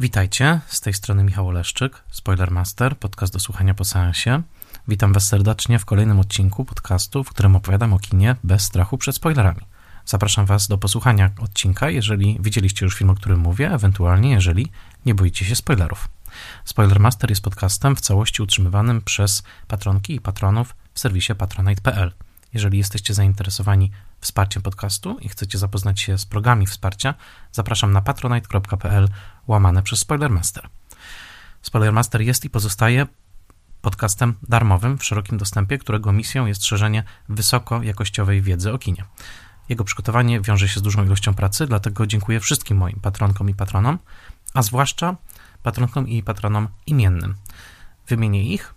[0.00, 4.42] Witajcie, z tej strony Michał Oleszczyk, Spoilermaster, podcast do słuchania po seansie.
[4.88, 9.16] Witam Was serdecznie w kolejnym odcinku podcastu, w którym opowiadam o kinie bez strachu przed
[9.16, 9.60] spoilerami.
[10.04, 14.72] Zapraszam Was do posłuchania odcinka, jeżeli widzieliście już film, o którym mówię, ewentualnie jeżeli
[15.06, 16.08] nie boicie się spoilerów.
[16.64, 22.12] Spoilermaster jest podcastem w całości utrzymywanym przez patronki i patronów w serwisie patronite.pl.
[22.54, 27.14] Jeżeli jesteście zainteresowani wsparciem podcastu i chcecie zapoznać się z progami wsparcia,
[27.52, 29.08] zapraszam na patronite.pl
[29.48, 30.68] łamane przez Spoilermaster.
[31.62, 33.06] Spoilermaster jest i pozostaje
[33.82, 39.04] podcastem darmowym w szerokim dostępie, którego misją jest szerzenie wysokojakościowej wiedzy o kinie.
[39.68, 43.98] Jego przygotowanie wiąże się z dużą ilością pracy, dlatego dziękuję wszystkim moim patronkom i patronom,
[44.54, 45.16] a zwłaszcza
[45.62, 47.34] patronkom i patronom imiennym.
[48.08, 48.74] Wymienię ich.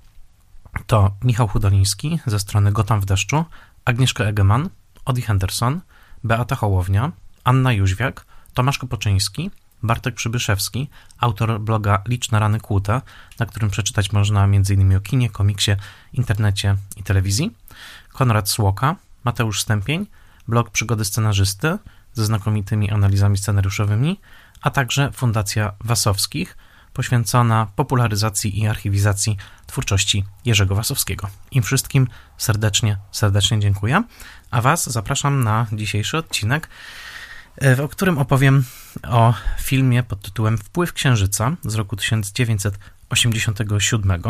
[0.88, 3.46] To Michał Hudoliński ze strony Gotam w deszczu,
[3.86, 4.70] Agnieszka Egeman,
[5.06, 5.82] Odi Henderson,
[6.24, 7.12] Beata Hołownia,
[7.44, 9.52] Anna Jóźwiak, Tomasz Kopoczyński,
[9.84, 10.88] Bartek Przybyszewski,
[11.20, 13.02] autor bloga Liczne Rany Kłute,
[13.40, 14.96] na którym przeczytać można m.in.
[14.96, 15.72] o kinie, komiksie,
[16.14, 17.52] internecie i telewizji,
[18.14, 20.06] Konrad Słoka, Mateusz Stępień,
[20.48, 21.78] blog Przygody Scenarzysty
[22.14, 24.20] ze znakomitymi analizami scenariuszowymi,
[24.62, 26.58] a także Fundacja Wasowskich,
[26.94, 29.38] poświęcona popularyzacji i archiwizacji
[29.68, 31.30] twórczości Jerzego Wasowskiego.
[31.52, 34.04] Im wszystkim serdecznie, serdecznie dziękuję,
[34.52, 36.70] a Was zapraszam na dzisiejszy odcinek,
[37.58, 38.64] w którym opowiem
[39.08, 44.22] o filmie pod tytułem Wpływ Księżyca z roku 1987.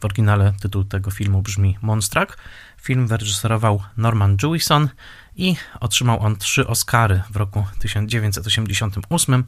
[0.00, 2.36] W oryginale tytuł tego filmu brzmi Monstrak.
[2.82, 4.88] Film wyreżyserował Norman Jewison
[5.36, 9.44] i otrzymał on trzy Oscary w roku 1988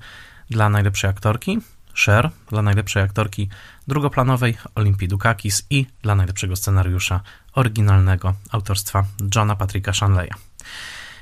[0.50, 1.58] dla najlepszej aktorki,
[2.04, 3.48] Cher dla najlepszej aktorki
[3.88, 7.20] drugoplanowej, Olimpii Dukakis i dla najlepszego scenariusza
[7.52, 10.34] oryginalnego autorstwa Johna Patricka Shanleya.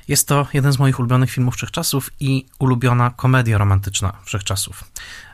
[0.09, 4.85] Jest to jeden z moich ulubionych filmów wszechczasów i ulubiona komedia romantyczna wszechczasów.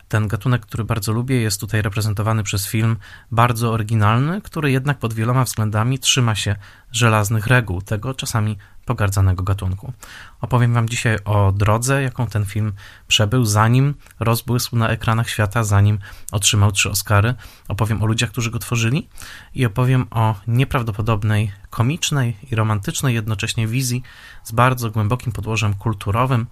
[0.08, 2.96] Ten gatunek, który bardzo lubię, jest tutaj reprezentowany przez film
[3.30, 6.56] bardzo oryginalny, który jednak pod wieloma względami trzyma się
[6.92, 9.92] żelaznych reguł tego czasami pogardzanego gatunku.
[10.40, 12.72] Opowiem Wam dzisiaj o drodze, jaką ten film
[13.08, 15.98] przebył, zanim rozbłysł na ekranach świata, zanim
[16.32, 17.34] otrzymał trzy Oscary.
[17.68, 19.08] Opowiem o ludziach, którzy go tworzyli
[19.54, 24.02] i opowiem o nieprawdopodobnej, komicznej i romantycznej jednocześnie wizji
[24.44, 26.46] z bardzo głębokim podłożem kulturowym,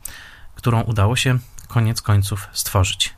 [0.55, 3.15] którą udało się koniec końców stworzyć.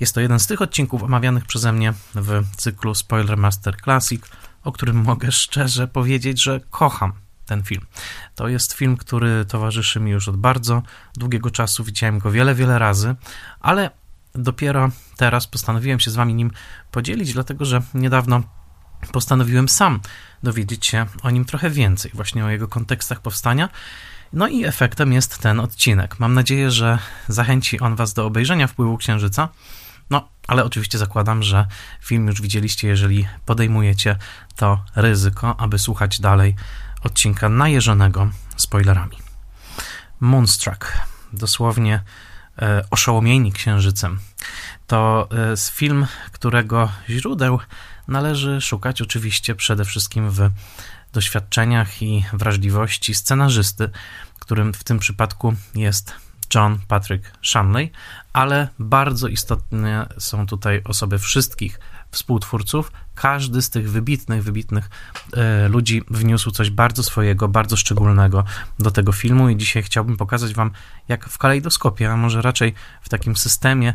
[0.00, 4.22] Jest to jeden z tych odcinków omawianych przeze mnie w cyklu Spoiler Master Classic,
[4.64, 7.86] o którym mogę szczerze powiedzieć, że kocham ten film.
[8.34, 10.82] To jest film, który towarzyszy mi już od bardzo
[11.16, 11.84] długiego czasu.
[11.84, 13.14] Widziałem go wiele, wiele razy,
[13.60, 13.90] ale
[14.34, 16.50] dopiero teraz postanowiłem się z wami nim
[16.90, 18.42] podzielić, dlatego że niedawno
[19.12, 20.00] postanowiłem sam
[20.42, 23.68] dowiedzieć się o nim trochę więcej, właśnie o jego kontekstach powstania.
[24.32, 26.20] No i efektem jest ten odcinek.
[26.20, 26.98] Mam nadzieję, że
[27.28, 29.48] zachęci on was do obejrzenia wpływu księżyca.
[30.10, 31.66] No, ale oczywiście zakładam, że
[32.00, 34.16] film już widzieliście, jeżeli podejmujecie
[34.56, 36.54] to ryzyko, aby słuchać dalej
[37.02, 39.16] odcinka najeżonego spoilerami.
[40.20, 40.92] Moonstruck,
[41.32, 42.02] dosłownie
[42.58, 44.18] e, oszołomieni księżycem.
[44.86, 47.58] To e, film, którego źródeł
[48.08, 50.50] należy szukać oczywiście przede wszystkim w
[51.12, 53.90] doświadczeniach i wrażliwości scenarzysty,
[54.40, 56.14] którym w tym przypadku jest
[56.54, 57.92] John Patrick Shanley,
[58.32, 61.80] ale bardzo istotne są tutaj osoby wszystkich
[62.10, 62.92] współtwórców.
[63.14, 64.90] Każdy z tych wybitnych, wybitnych
[65.32, 68.44] e, ludzi wniósł coś bardzo swojego, bardzo szczególnego
[68.78, 70.70] do tego filmu i dzisiaj chciałbym pokazać wam,
[71.08, 73.94] jak w kalejdoskopie, a może raczej w takim systemie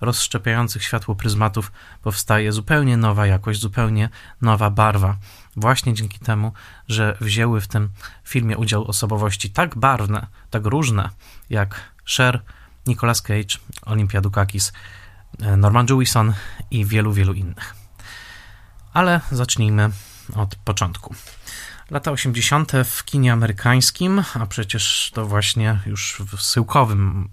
[0.00, 1.72] rozszczepiających światło pryzmatów
[2.02, 4.08] powstaje zupełnie nowa jakość, zupełnie
[4.42, 5.16] nowa barwa.
[5.56, 6.52] Właśnie dzięki temu,
[6.88, 7.88] że wzięły w tym
[8.24, 11.08] filmie udział osobowości tak barwne, tak różne,
[11.50, 11.80] jak
[12.16, 12.42] Cher,
[12.86, 14.72] Nicolas Cage, Olympia Dukakis,
[15.56, 16.34] Norman Jewison
[16.70, 17.74] i wielu, wielu innych.
[18.92, 19.90] Ale zacznijmy
[20.36, 21.14] od początku.
[21.90, 22.72] Lata 80.
[22.84, 27.28] w kinie amerykańskim, a przecież to właśnie już w syłkowym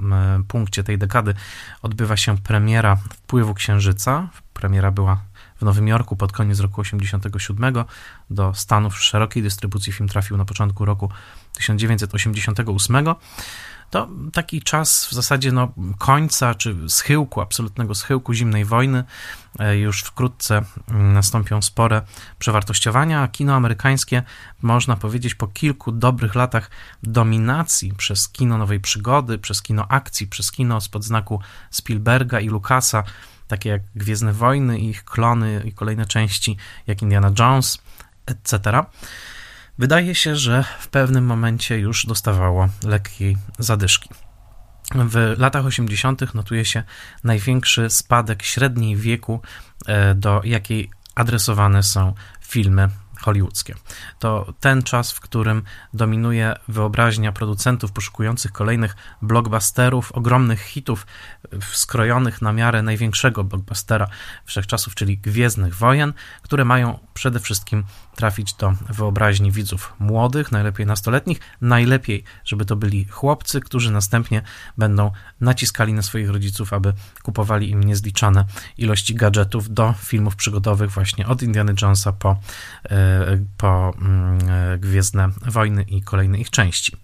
[0.48, 1.34] punkcie tej dekady
[1.82, 4.30] odbywa się premiera Wpływu Księżyca.
[4.54, 5.22] Premiera była
[5.62, 7.86] w Nowym Jorku pod koniec roku 87.
[8.30, 11.12] Do Stanów szerokiej dystrybucji film trafił na początku roku
[11.54, 13.16] 1988
[13.90, 19.04] to taki czas w zasadzie no, końca czy schyłku, absolutnego schyłku zimnej wojny.
[19.60, 22.02] E, już wkrótce mm, nastąpią spore
[22.40, 24.24] przewartościowania, kino amerykańskie,
[24.62, 26.70] można powiedzieć, po kilku dobrych latach
[27.04, 31.42] dominacji przez kino nowej przygody, przez kino akcji, przez kino spod znaku
[31.72, 33.04] Spielberga i Lucasa,
[33.48, 36.58] takie jak Gwiezdne Wojny, ich klony i kolejne części,
[36.88, 37.78] jak Indiana Jones,
[38.26, 38.84] etc
[39.78, 44.10] wydaje się, że w pewnym momencie już dostawało lekkiej zadyszki.
[44.96, 46.34] w latach 80.
[46.34, 46.84] notuje się
[47.24, 49.42] największy spadek średniej wieku,
[49.88, 52.90] e, do jakiej adresowane są filmy
[53.28, 53.76] hollywoodzkie.
[54.20, 55.64] To ten czas, w którym
[55.94, 61.06] dominuje wyobraźnia producentów poszukujących kolejnych blockbusterów, ogromnych hitów
[61.72, 64.08] skrojonych na miarę największego blockbustera
[64.46, 67.84] wszechczasów, czyli Gwiezdnych Wojen, które mają przede wszystkim
[68.16, 74.42] trafić do wyobraźni widzów młodych, najlepiej nastoletnich, najlepiej, żeby to byli chłopcy, którzy następnie
[74.78, 76.94] będą naciskali na swoich rodziców, aby
[77.24, 78.46] kupowali im niezliczone
[78.78, 82.38] ilości gadżetów do filmów przygodowych właśnie od Indiana Jonesa po,
[82.90, 83.17] e,
[83.58, 86.98] po mm, e, Gwiezdne Wojny i kolejne ich części.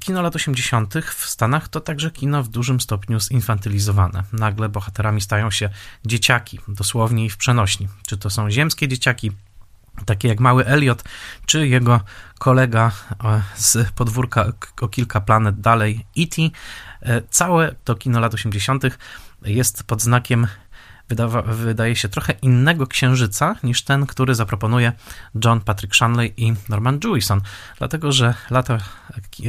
[0.00, 0.94] Kino lat 80.
[1.16, 4.24] w Stanach to także kino w dużym stopniu zinfantylizowane.
[4.32, 5.70] Nagle bohaterami stają się
[6.06, 7.88] dzieciaki, dosłownie i w przenośni.
[8.06, 9.32] Czy to są ziemskie dzieciaki,
[10.06, 11.04] takie jak mały Elliot,
[11.46, 12.00] czy jego
[12.38, 12.92] kolega
[13.24, 16.42] e, z podwórka o kilka planet dalej, E.T.
[17.02, 18.84] E, całe to kino lat 80.
[19.42, 20.46] jest pod znakiem
[21.08, 24.92] wydawa, wydaje się trochę innego księżyca niż ten, który zaproponuje
[25.44, 27.40] John Patrick Shanley i Norman Jewison,
[27.78, 28.78] dlatego że lata,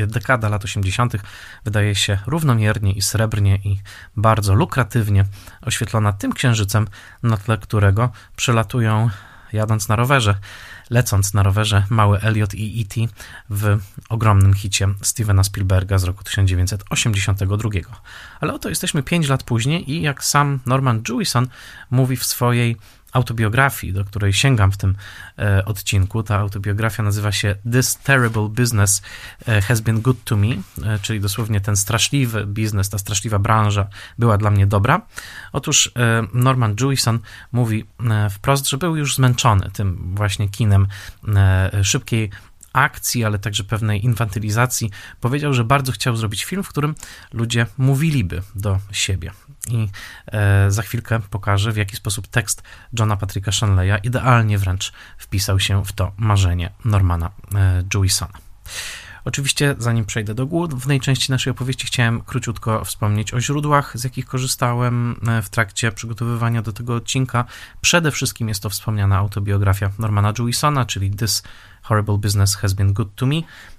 [0.07, 1.13] dekada lat 80.
[1.65, 3.81] wydaje się równomiernie i srebrnie i
[4.17, 5.25] bardzo lukratywnie
[5.61, 6.88] oświetlona tym księżycem,
[7.23, 9.09] na tle którego przelatują
[9.53, 10.35] jadąc na rowerze,
[10.89, 13.13] lecąc na rowerze mały Elliot i E.T.
[13.50, 17.69] w ogromnym hicie Stevena Spielberga z roku 1982.
[18.41, 21.47] Ale oto jesteśmy 5 lat później i jak sam Norman Jewison
[21.91, 22.77] mówi w swojej
[23.13, 24.95] autobiografii, do której sięgam w tym
[25.39, 26.24] e, odcinku.
[26.24, 29.01] Ta autobiografia nazywa się This Terrible Business
[29.48, 33.88] e, Has Been Good to Me, e, czyli dosłownie ten straszliwy biznes, ta straszliwa branża
[34.19, 35.01] była dla mnie dobra.
[35.51, 37.19] Otóż e, Norman Jewison
[37.51, 40.88] mówi e, wprost, że był już zmęczony tym właśnie kinem
[41.36, 42.30] e, szybkiej
[42.74, 44.89] akcji, ale także pewnej infantylizacji,
[45.21, 46.95] powiedział, że bardzo chciał zrobić film, w którym
[47.33, 49.31] ludzie mówiliby do siebie.
[49.68, 49.89] I
[50.27, 52.63] e, za chwilkę pokażę, w jaki sposób tekst
[53.00, 58.33] Johna Patricka Shanleya idealnie wręcz wpisał się w to marzenie Normana e, Jewisona.
[59.25, 64.25] Oczywiście, zanim przejdę do głównej części naszej opowieści, chciałem króciutko wspomnieć o źródłach, z jakich
[64.25, 67.45] korzystałem e, w trakcie przygotowywania do tego odcinka.
[67.81, 71.44] Przede wszystkim jest to wspomniana autobiografia Normana Jewisona, czyli This
[71.81, 73.36] Horrible Business Has Been Good to Me,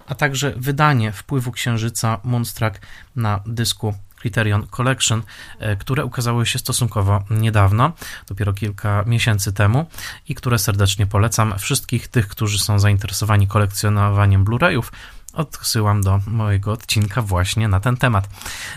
[0.06, 2.80] a także wydanie wpływu Księżyca Moonstruck
[3.16, 5.22] na dysku Criterion Collection,
[5.58, 7.92] e, które ukazały się stosunkowo niedawno,
[8.28, 9.86] dopiero kilka miesięcy temu
[10.28, 14.92] i które serdecznie polecam wszystkich tych, którzy są zainteresowani kolekcjonowaniem Blu-rayów.
[15.32, 18.28] Odsyłam do mojego odcinka właśnie na ten temat.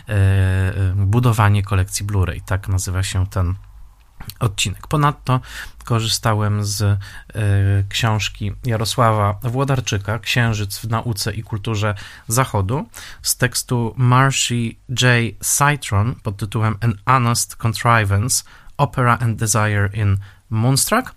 [0.10, 3.56] E, e, budowanie kolekcji Blu-ray, tak nazywa się ten
[4.40, 4.88] odcinek.
[4.88, 5.40] Ponadto
[5.84, 6.98] korzystałem z y,
[7.90, 11.96] książki Jarosława Włodarczyka Księżyc w nauce i kulturze
[12.28, 12.90] Zachodu
[13.22, 15.36] z tekstu Marcy J.
[15.58, 18.44] Citron pod tytułem An Honest Contrivance
[18.78, 20.18] Opera and Desire in
[20.50, 21.16] Moonstruck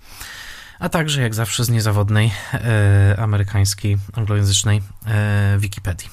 [0.81, 2.33] a także jak zawsze z niezawodnej
[3.15, 4.79] y, amerykańskiej, anglojęzycznej
[5.57, 6.09] y, Wikipedii.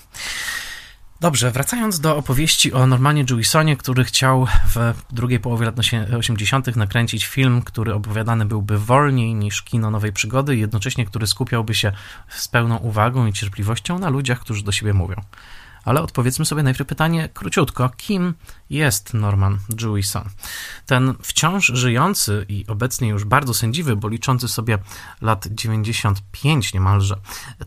[1.20, 5.76] Dobrze, wracając do opowieści o Normanie Jewisonie, który chciał w drugiej połowie lat
[6.18, 6.76] 80.
[6.76, 11.92] nakręcić film, który opowiadany byłby wolniej niż kino nowej przygody, jednocześnie który skupiałby się
[12.30, 15.22] z pełną uwagą i cierpliwością na ludziach, którzy do siebie mówią.
[15.86, 18.34] Ale odpowiedzmy sobie najpierw pytanie króciutko: kim
[18.70, 20.30] jest Norman Jewison.
[20.86, 24.78] Ten wciąż żyjący i obecnie już bardzo sędziwy, bo liczący sobie
[25.22, 27.18] lat 95 niemalże,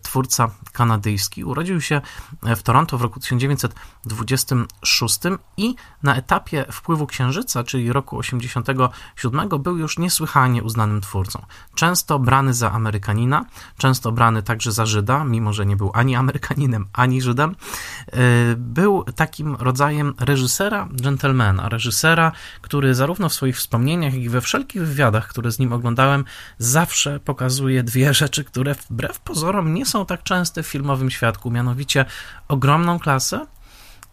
[0.03, 2.01] twórca kanadyjski urodził się
[2.43, 5.21] w Toronto w roku 1926
[5.57, 11.47] i na etapie wpływu Księżyca, czyli roku 87, był już niesłychanie uznanym twórcą.
[11.75, 13.45] Często brany za Amerykanina,
[13.77, 17.51] często brany także za Żyda, mimo że nie był ani Amerykaninem, ani Żydem.
[17.51, 17.57] Y,
[18.57, 24.87] był takim rodzajem reżysera, gentlemana, reżysera, który zarówno w swoich wspomnieniach, jak i we wszelkich
[24.87, 26.25] wywiadach, które z nim oglądałem,
[26.59, 32.05] zawsze pokazuje dwie rzeczy, które wbrew pozorom nie są tak częste w filmowym świadku, mianowicie
[32.49, 33.47] ogromną klasę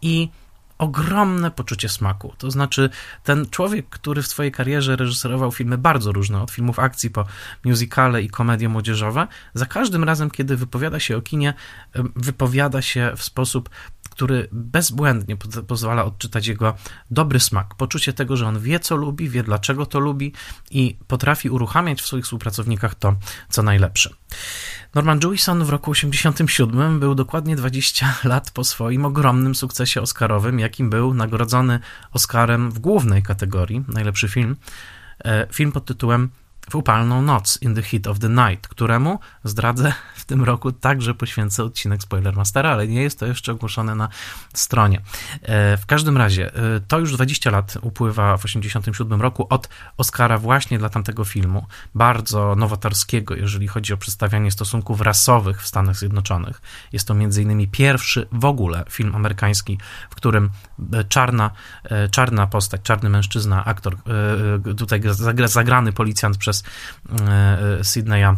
[0.01, 0.29] i
[0.77, 2.33] ogromne poczucie smaku.
[2.37, 2.89] To znaczy,
[3.23, 7.25] ten człowiek, który w swojej karierze reżyserował filmy bardzo różne, od filmów akcji po
[7.65, 11.53] musicale i komedie młodzieżowe, za każdym razem, kiedy wypowiada się o kinie,
[12.15, 13.69] wypowiada się w sposób
[14.17, 16.75] który bezbłędnie pozwala odczytać jego
[17.11, 20.33] dobry smak, poczucie tego, że on wie, co lubi, wie, dlaczego to lubi
[20.71, 23.15] i potrafi uruchamiać w swoich współpracownikach to,
[23.49, 24.09] co najlepsze.
[24.97, 30.89] Norman Jewison w roku 1987 był dokładnie 20 lat po swoim ogromnym sukcesie oscarowym, jakim
[30.89, 31.79] był nagrodzony
[32.11, 34.55] Oscarem w głównej kategorii, najlepszy film,
[35.25, 36.29] e, film pod tytułem
[36.69, 41.13] w upalną noc, In the Heat of the Night, któremu zdradzę w tym roku także
[41.13, 44.09] poświęcę odcinek Spoilermastera, ale nie jest to jeszcze ogłoszone na
[44.53, 45.01] stronie.
[45.41, 50.37] E, w każdym razie, e, to już 20 lat upływa w 1987 roku od Oscara
[50.37, 56.61] właśnie dla tamtego filmu, bardzo nowatorskiego, jeżeli chodzi o przedstawianie stosunków rasowych w Stanach Zjednoczonych.
[56.91, 59.77] Jest to między innymi pierwszy w ogóle film amerykański,
[60.09, 60.49] w którym
[60.93, 61.51] e, czarna,
[62.11, 63.97] czarna postać, czarny mężczyzna, aktor,
[64.77, 65.01] tutaj
[65.45, 66.56] zagrany policjant przez
[67.81, 68.35] Sydneya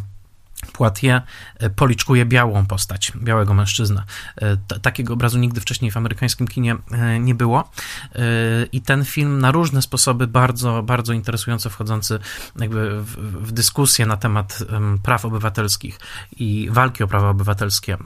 [0.74, 1.24] Poitiers
[1.60, 4.04] e, policzkuje białą postać, białego mężczyznę.
[4.36, 7.72] E, takiego obrazu nigdy wcześniej w amerykańskim kinie e, nie było.
[8.72, 12.20] I ten film na różne sposoby bardzo, bardzo interesująco wchodzący
[12.60, 13.16] jakby w,
[13.48, 14.64] w dyskusję na temat
[15.04, 16.00] praw obywatelskich
[16.38, 17.98] i walki o prawa obywatelskie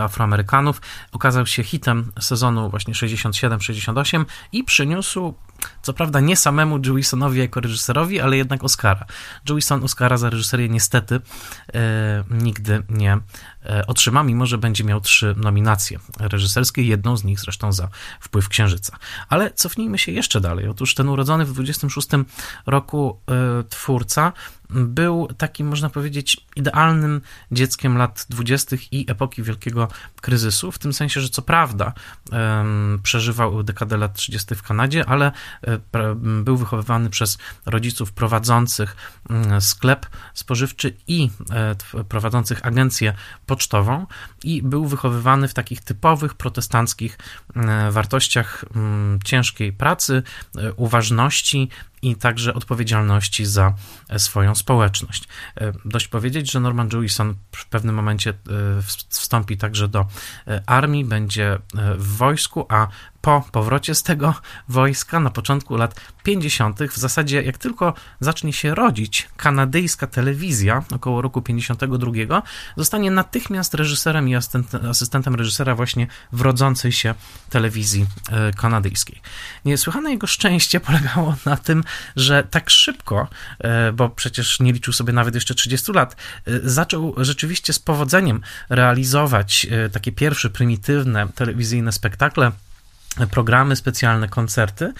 [0.00, 0.80] Afroamerykanów
[1.12, 5.34] okazał się hitem sezonu właśnie 67-68 i przyniósł
[5.82, 9.06] co prawda nie samemu Jewisonowi jako reżyserowi, ale jednak Oscara.
[9.48, 11.20] Jewison Oscara za reżyserię niestety
[11.74, 13.18] e, nigdy nie
[13.86, 17.88] otrzyma, mimo że będzie miał trzy nominacje reżyserskie, jedną z nich zresztą za
[18.20, 18.96] Wpływ Księżyca.
[19.28, 20.68] Ale cofnijmy się jeszcze dalej.
[20.68, 22.08] Otóż ten urodzony w 26
[22.66, 24.32] roku e, twórca
[24.70, 27.20] był takim, można powiedzieć, idealnym
[27.52, 29.88] dzieckiem lat dwudziestych i epoki wielkiego
[30.20, 31.92] kryzysu, w tym sensie, że co prawda
[33.02, 34.54] przeżywał dekadę lat 30.
[34.54, 38.96] w Kanadzie, ale e, był wychowywany przez rodziców prowadzących
[39.30, 43.14] mm, sklep spożywczy i e, prowadzących agencję
[43.50, 44.06] pocztową
[44.44, 47.18] i był wychowywany w takich typowych protestanckich
[47.56, 50.22] e, wartościach mm, ciężkiej pracy,
[50.76, 51.68] uważności,
[51.99, 53.74] i także odpowiedzialności za
[54.08, 55.28] e, swoją społeczność.
[55.56, 58.34] E, dość powiedzieć, że Norman Jewison w pewnym momencie e,
[59.08, 60.06] wstąpi także do
[60.66, 61.58] armii, będzie
[61.98, 62.88] w wojsku, a
[63.20, 64.34] po powrocie z tego
[64.68, 71.22] wojska na początku lat 50., w zasadzie jak tylko zacznie się rodzić kanadyjska telewizja, około
[71.22, 72.42] roku 52,
[72.76, 74.34] zostanie natychmiast reżyserem i
[74.90, 77.14] asystentem reżysera właśnie w rodzącej się
[77.50, 78.06] telewizji
[78.56, 79.20] kanadyjskiej.
[79.64, 81.84] Niesłychane jego szczęście polegało na tym,
[82.16, 83.28] że tak szybko,
[83.58, 86.16] e, bo przecież nie liczył sobie nawet jeszcze 30 lat,
[86.46, 92.52] e, zaczął rzeczywiście z powodzeniem realizować takie pierwsze prymitywne telewizyjne spektakle
[93.30, 94.92] programy specjalne, koncerty,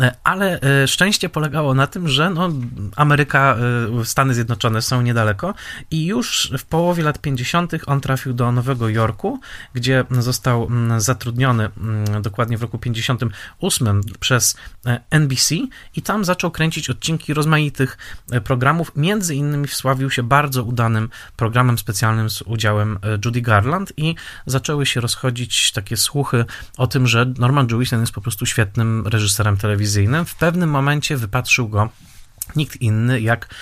[0.00, 2.50] e, ale e, szczęście polegało na tym, że no,
[2.96, 3.56] Ameryka,
[4.00, 5.54] e, Stany Zjednoczone są niedaleko
[5.90, 7.72] i już w połowie lat 50.
[7.86, 9.40] on trafił do Nowego Jorku,
[9.74, 10.68] gdzie został
[10.98, 11.70] zatrudniony
[12.22, 14.56] dokładnie w roku 58 przez
[15.10, 15.54] NBC
[15.96, 17.98] i tam zaczął kręcić odcinki rozmaitych
[18.44, 24.14] programów, między innymi wsławił się bardzo udanym programem specjalnym z udziałem Judy Garland i
[24.46, 26.44] zaczęły się rozchodzić takie słuchy
[26.76, 30.24] o tym, że normalnie Norman Jewison jest po prostu świetnym reżyserem telewizyjnym.
[30.24, 31.88] W pewnym momencie wypatrzył go
[32.56, 33.54] nikt inny jak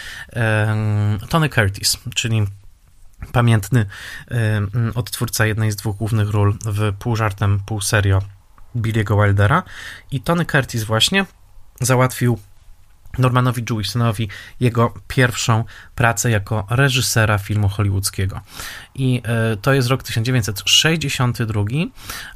[1.29, 2.47] Tony Curtis, czyli
[3.33, 3.87] pamiętny
[4.95, 8.23] odtwórca jednej z dwóch głównych ról w pół żartem, pół serio
[8.77, 9.63] Billy'ego Wildera.
[10.11, 11.27] I Tony Curtis właśnie
[11.81, 12.39] załatwił
[13.19, 14.29] Normanowi Jewisonowi
[14.61, 18.41] jego pierwszą pracę jako reżysera filmu hollywoodzkiego.
[18.95, 21.63] I e, to jest rok 1962,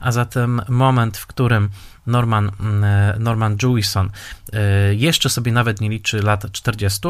[0.00, 1.70] a zatem moment, w którym
[2.08, 4.10] Norman, mm, e, Norman Jewison
[4.52, 7.08] e, jeszcze sobie nawet nie liczy lat 40,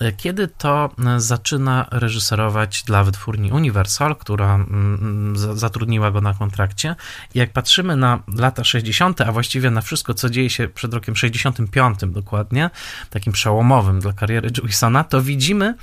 [0.00, 6.96] e, kiedy to zaczyna reżyserować dla wytwórni Universal, która mm, zatrudniła go na kontrakcie.
[7.34, 11.98] Jak patrzymy na lata 60., a właściwie na wszystko, co dzieje się przed rokiem 65
[12.02, 12.70] dokładnie,
[13.10, 15.74] takim przełomowym dla kariery Jewisona, to widzimy,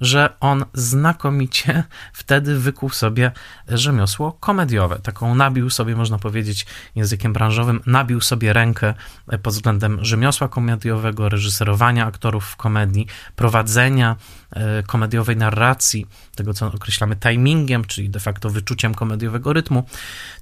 [0.00, 3.32] że on znakomicie wtedy wykuł sobie
[3.68, 4.98] rzemiosło komediowe.
[5.02, 8.94] Taką nabił sobie, można powiedzieć językiem branżowym, nabił sobie rękę
[9.42, 14.16] pod względem rzemiosła komediowego, reżyserowania aktorów w komedii, prowadzenia
[14.86, 19.84] komediowej narracji, tego co określamy timingiem, czyli de facto wyczuciem komediowego rytmu.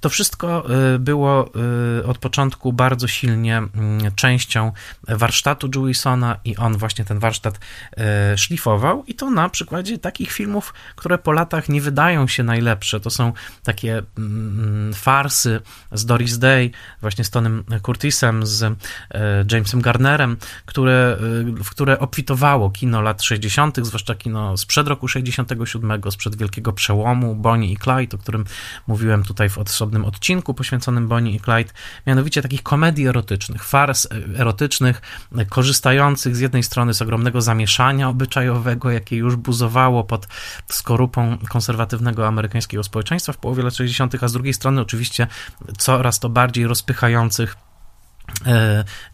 [0.00, 1.50] To wszystko e, było
[2.00, 4.73] e, od początku bardzo silnie mm, częścią
[5.09, 7.61] warsztatu Jewisona i on właśnie ten warsztat
[8.37, 13.00] szlifował i to na przykładzie takich filmów, które po latach nie wydają się najlepsze.
[13.00, 15.61] To są takie mm, farsy
[15.93, 18.75] z Doris Day, właśnie z Tonym Curtisem, z e,
[19.53, 20.37] Jamesem Garnerem,
[20.67, 21.19] które,
[21.61, 27.35] e, w które obfitowało kino lat 60., zwłaszcza kino sprzed roku 67, sprzed Wielkiego Przełomu,
[27.35, 28.45] Bonnie i Clyde, o którym
[28.87, 31.73] mówiłem tutaj w osobnym odcinku poświęconym Bonnie i Clyde,
[32.07, 35.02] mianowicie takich komedii erotycznych, fars erotycznych,
[35.49, 40.28] korzystających z jednej strony z ogromnego zamieszania obyczajowego, jakie już buzowało pod
[40.69, 45.26] skorupą konserwatywnego amerykańskiego społeczeństwa w połowie lat 60., a z drugiej strony oczywiście
[45.78, 47.57] coraz to bardziej rozpychających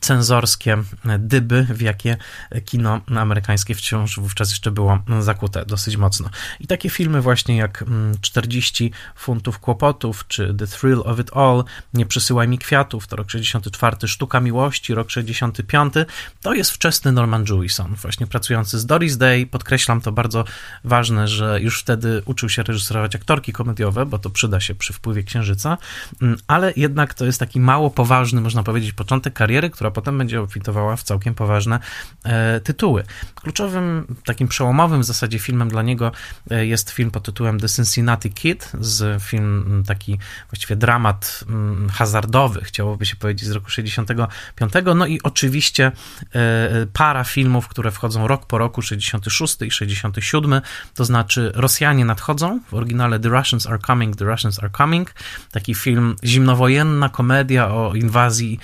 [0.01, 0.77] cenzorskie
[1.19, 2.17] dyby, w jakie
[2.65, 6.31] kino amerykańskie wciąż wówczas jeszcze było zakute dosyć mocno.
[6.61, 7.85] I takie filmy właśnie jak
[8.21, 11.65] 40 mm, funtów kłopotów, czy The Thrill of It All,
[11.95, 15.95] Nie przysyłaj mi kwiatów, to rok 64, Sztuka miłości, rok 65,
[16.41, 19.47] to jest wczesny Norman Jewison, właśnie pracujący z Doris Day.
[19.47, 20.45] Podkreślam to bardzo
[20.85, 25.23] ważne, że już wtedy uczył się reżyserować aktorki komediowe, bo to przyda się przy wpływie
[25.23, 25.79] Księżyca,
[26.23, 30.19] mm, ale jednak to jest taki mało poważny, można powiedzieć, początek początek kariery, która potem
[30.19, 31.79] będzie obfitowała w całkiem poważne
[32.25, 33.05] e, tytuły.
[33.35, 36.13] Kluczowym, takim przełomowym w zasadzie filmem dla niego
[36.51, 40.19] e, jest film pod tytułem The Cincinnati Kid, z film taki
[40.51, 44.73] właściwie dramat mm, hazardowy, chciałoby się powiedzieć, z roku 65.
[44.97, 45.93] No i oczywiście
[46.35, 50.61] e, para filmów, które wchodzą rok po roku, 66 i 67,
[50.95, 55.15] to znaczy Rosjanie nadchodzą, w oryginale The Russians Are Coming, The Russians Are Coming,
[55.53, 58.59] taki film zimnowojenna komedia o inwazji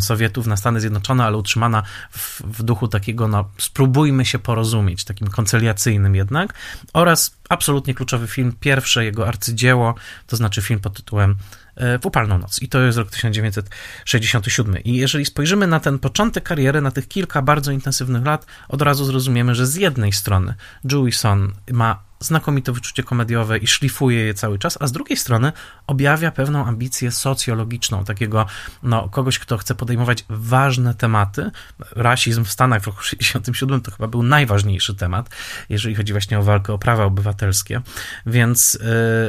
[0.00, 5.28] Sowietów na Stany Zjednoczone, ale utrzymana w, w duchu takiego, no, spróbujmy się porozumieć, takim
[5.28, 6.54] koncyliacyjnym jednak,
[6.92, 9.94] oraz absolutnie kluczowy film, pierwsze jego arcydzieło,
[10.26, 11.36] to znaczy film pod tytułem
[11.76, 12.62] e, w upalną noc.
[12.62, 14.78] I to jest rok 1967.
[14.78, 19.04] I jeżeli spojrzymy na ten początek kariery, na tych kilka bardzo intensywnych lat, od razu
[19.04, 20.54] zrozumiemy, że z jednej strony
[20.84, 25.52] Jewison ma znakomite wyczucie komediowe i szlifuje je cały czas, a z drugiej strony
[25.86, 28.46] objawia pewną ambicję socjologiczną, takiego
[28.82, 31.50] no, kogoś, kto chce podejmować ważne tematy.
[31.96, 35.30] Rasizm w Stanach w roku 1967 to chyba był najważniejszy temat,
[35.68, 37.80] jeżeli chodzi właśnie o walkę o prawa obywatelskie,
[38.26, 38.78] więc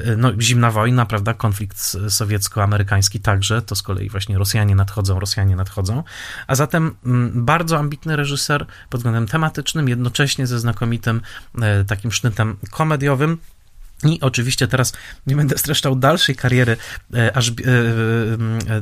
[0.05, 5.55] yy, no, zimna wojna, prawda, konflikt sowiecko-amerykański także, to z kolei właśnie Rosjanie nadchodzą, Rosjanie
[5.55, 6.03] nadchodzą,
[6.47, 11.21] a zatem mm, bardzo ambitny reżyser pod względem tematycznym, jednocześnie ze znakomitym
[11.55, 13.37] yy, takim sznytem komediowym.
[14.03, 14.93] I oczywiście teraz
[15.27, 16.77] nie będę streszczał dalszej kariery
[17.13, 17.55] e, aż e, e,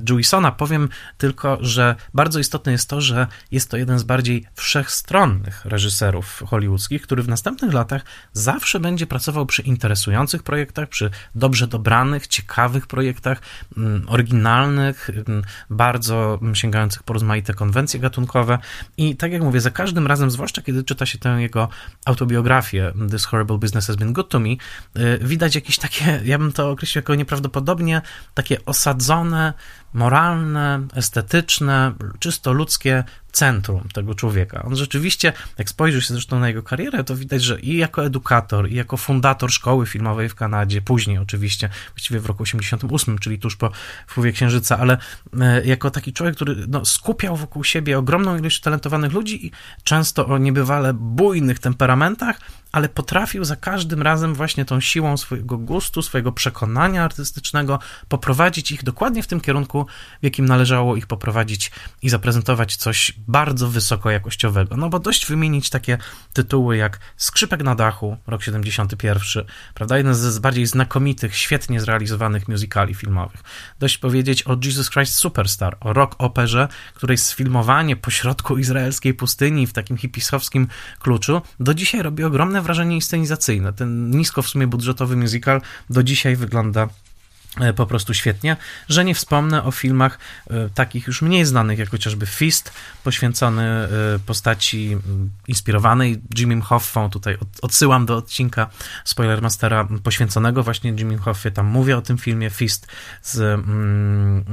[0.09, 0.51] Jewisona.
[0.51, 6.43] Powiem tylko, że bardzo istotne jest to, że jest to jeden z bardziej wszechstronnych reżyserów
[6.47, 12.87] hollywoodzkich, który w następnych latach zawsze będzie pracował przy interesujących projektach, przy dobrze dobranych, ciekawych
[12.87, 13.41] projektach,
[13.77, 18.57] mm, oryginalnych, mm, bardzo sięgających po rozmaite konwencje gatunkowe.
[18.97, 21.69] I tak jak mówię, za każdym razem, zwłaszcza kiedy czyta się tę jego
[22.05, 24.49] autobiografię This Horrible Business Has Been Good to Me,
[25.21, 28.01] widać jakieś takie, ja bym to określił jako nieprawdopodobnie
[28.33, 29.53] takie osadzone
[29.93, 33.03] moralne, estetyczne, czysto ludzkie
[33.37, 34.63] centrum tego człowieka.
[34.63, 38.69] On rzeczywiście, jak spojrzy się zresztą na jego karierę, to widać, że i jako edukator,
[38.69, 43.55] i jako fundator szkoły filmowej w Kanadzie, później oczywiście, właściwie w roku 88, czyli tuż
[43.55, 43.71] po
[44.07, 44.97] wpływie Księżyca, ale
[45.39, 49.51] e, jako taki człowiek, który no, skupiał wokół siebie ogromną ilość talentowanych ludzi i
[49.83, 52.39] często o niebywale bujnych temperamentach,
[52.71, 58.83] ale potrafił za każdym razem właśnie tą siłą swojego gustu, swojego przekonania artystycznego poprowadzić ich
[58.83, 59.85] dokładnie w tym kierunku,
[60.21, 61.71] w jakim należało ich poprowadzić
[62.01, 64.77] i zaprezentować coś bardzo wysokojakościowego.
[64.77, 65.97] No bo dość wymienić takie
[66.33, 69.97] tytuły jak Skrzypek na dachu, rok 71, prawda?
[69.97, 73.43] Jeden z bardziej znakomitych, świetnie zrealizowanych musicali filmowych.
[73.79, 79.73] Dość powiedzieć o Jesus Christ Superstar, o rock operze, której sfilmowanie pośrodku izraelskiej pustyni w
[79.73, 80.67] takim hipisowskim
[80.99, 83.73] kluczu do dzisiaj robi ogromne wrażenie inscenizacyjne.
[83.73, 86.87] Ten nisko w sumie budżetowy musical do dzisiaj wygląda
[87.75, 88.57] po prostu świetnie,
[88.89, 92.71] że nie wspomnę o filmach e, takich już mniej znanych, jak chociażby Fist,
[93.03, 93.89] poświęcony e,
[94.25, 94.97] postaci
[95.47, 97.09] inspirowanej Jimmy Hoffą.
[97.09, 98.69] Tutaj odsyłam do odcinka
[99.05, 101.51] Spoilermastera poświęconego właśnie Jimmy Hoffie.
[101.51, 102.87] Tam mówię o tym filmie Fist
[103.21, 104.45] z mm,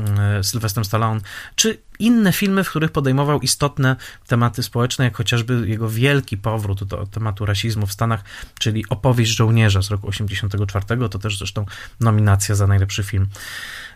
[0.44, 1.20] Sylwestrem Stallone,
[1.56, 7.06] czy inne filmy, w których podejmował istotne tematy społeczne, jak chociażby jego wielki powrót do
[7.06, 8.24] tematu rasizmu w Stanach,
[8.58, 11.66] czyli Opowieść żołnierza z roku 1984, to też zresztą
[12.00, 13.26] nominacja za najlepszy film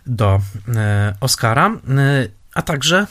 [0.05, 0.41] do
[0.75, 1.71] e, Oscara.
[1.89, 3.07] E, a także e,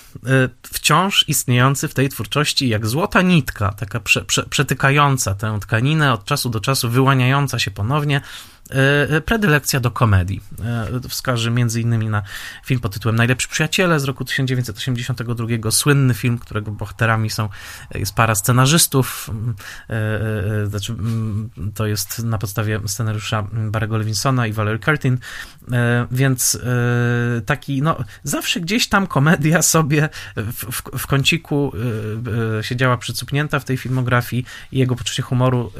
[0.62, 6.24] wciąż istniejący w tej twórczości jak złota nitka, taka prze, prze, przetykająca tę tkaninę, od
[6.24, 8.20] czasu do czasu wyłaniająca się ponownie,
[9.24, 10.40] predylekcja do komedii.
[11.44, 12.22] E, między innymi na
[12.64, 17.48] film pod tytułem Najlepszy Przyjaciele z roku 1982, słynny film, którego bohaterami są,
[17.94, 19.31] jest para scenarzystów,
[20.66, 20.94] znaczy
[21.74, 25.18] to jest na podstawie scenariusza Barry'ego Levinsona i Valerie Curtin,
[26.11, 26.59] więc
[27.46, 31.72] taki, no zawsze gdzieś tam komedia sobie w, w kąciku
[32.62, 35.72] siedziała przycupnięta w tej filmografii i jego poczucie humoru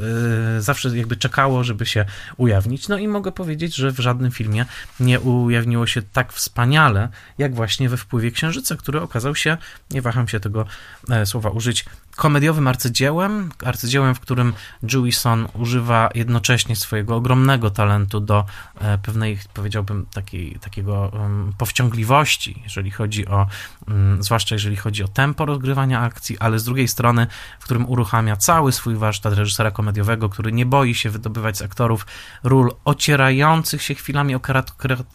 [0.59, 2.05] zawsze jakby czekało, żeby się
[2.37, 2.78] ujawnić.
[2.87, 4.65] No i mogę powiedzieć, że w żadnym filmie
[4.99, 9.57] nie ujawniło się tak wspaniale, jak właśnie we wpływie Księżyca, który okazał się,
[9.91, 10.65] nie waham się tego
[11.09, 14.53] e, słowa użyć, komediowym arcydziełem, arcydziełem, w którym
[14.93, 18.45] Jewison używa jednocześnie swojego ogromnego talentu do
[18.81, 21.11] e, pewnej, powiedziałbym, takiej, takiego
[21.57, 23.47] powściągliwości, jeżeli chodzi o,
[23.87, 27.27] um, zwłaszcza jeżeli chodzi o tempo rozgrywania akcji, ale z drugiej strony,
[27.59, 32.05] w którym uruchamia cały swój warsztat reżysera komediowego, który nie boi się wydobywać z aktorów
[32.43, 34.41] ról ocierających się chwilami o,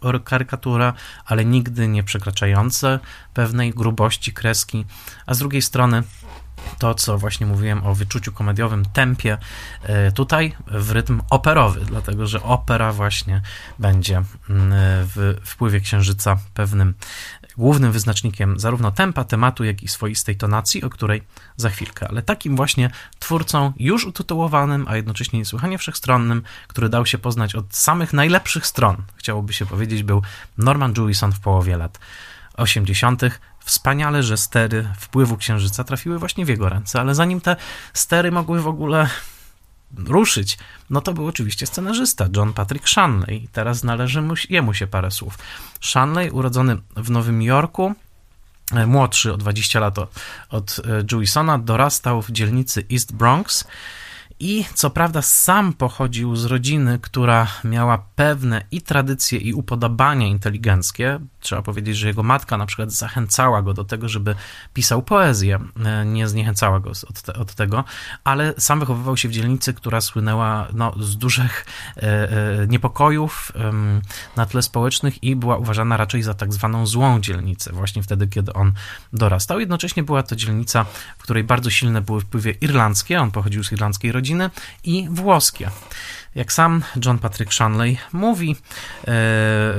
[0.01, 0.93] o karykaturę,
[1.25, 2.99] ale nigdy nie przekraczające
[3.33, 4.85] pewnej grubości kreski,
[5.25, 6.03] a z drugiej strony
[6.77, 9.37] to, co właśnie mówiłem o wyczuciu komediowym, tempie,
[9.83, 13.41] e, tutaj w rytm operowy, dlatego że opera właśnie
[13.79, 14.69] będzie mm,
[15.15, 16.93] w wpływie księżyca pewnym
[17.57, 21.23] głównym wyznacznikiem zarówno tempa, tematu, jak i swoistej tonacji, o której
[21.57, 22.07] za chwilkę.
[22.07, 27.75] Ale takim właśnie twórcą już utytułowanym, a jednocześnie niesłychanie wszechstronnym, który dał się poznać od
[27.75, 30.21] samych najlepszych stron, chciałoby się powiedzieć, był
[30.57, 31.99] Norman Jewison w połowie lat
[32.57, 33.21] 80.
[33.65, 37.55] Wspaniale, że stery wpływu księżyca trafiły właśnie w jego ręce, ale zanim te
[37.93, 39.09] stery mogły w ogóle
[39.97, 40.57] ruszyć,
[40.89, 43.47] no to był oczywiście scenarzysta John Patrick Shanley.
[43.51, 45.37] Teraz należy mu, jemu się parę słów.
[45.81, 47.93] Shanley, urodzony w Nowym Jorku,
[48.71, 49.95] e, młodszy o 20 lat
[50.49, 53.67] od, e, Jewisona, dorastał w dzielnicy East Bronx
[54.39, 61.19] i co prawda sam pochodził z rodziny, która miała pewne i tradycje, i upodobania inteligenckie.
[61.39, 64.35] Trzeba powiedzieć, że jego matka na przykład zachęcała go do tego, żeby
[64.73, 67.83] pisał poezję, e, nie zniechęcała go od, te, od tego,
[68.23, 71.65] ale sam wychowywał się w dzielnicy, która słynęła no, z dużych
[71.97, 73.51] e, e, niepokojów
[74.35, 78.53] na tle społecznych i była uważana raczej za tak zwaną złą dzielnicę, właśnie wtedy, kiedy
[78.53, 78.73] on
[79.13, 79.59] dorastał.
[79.59, 80.85] Jednocześnie była to dzielnica,
[81.17, 84.24] w której bardzo silne były wpływy irlandzkie, on pochodził z irlandzkiej rodziny,
[84.83, 85.69] i włoskie.
[86.35, 88.55] Jak sam John Patrick Shanley mówi e,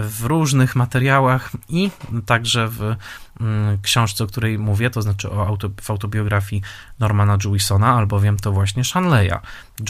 [0.02, 1.90] w różnych materiałach i
[2.26, 2.96] także w
[3.40, 6.62] mm, książce, o której mówię, to znaczy o auto, w autobiografii
[6.98, 9.38] Normana Jewisona, albowiem to właśnie Shanleya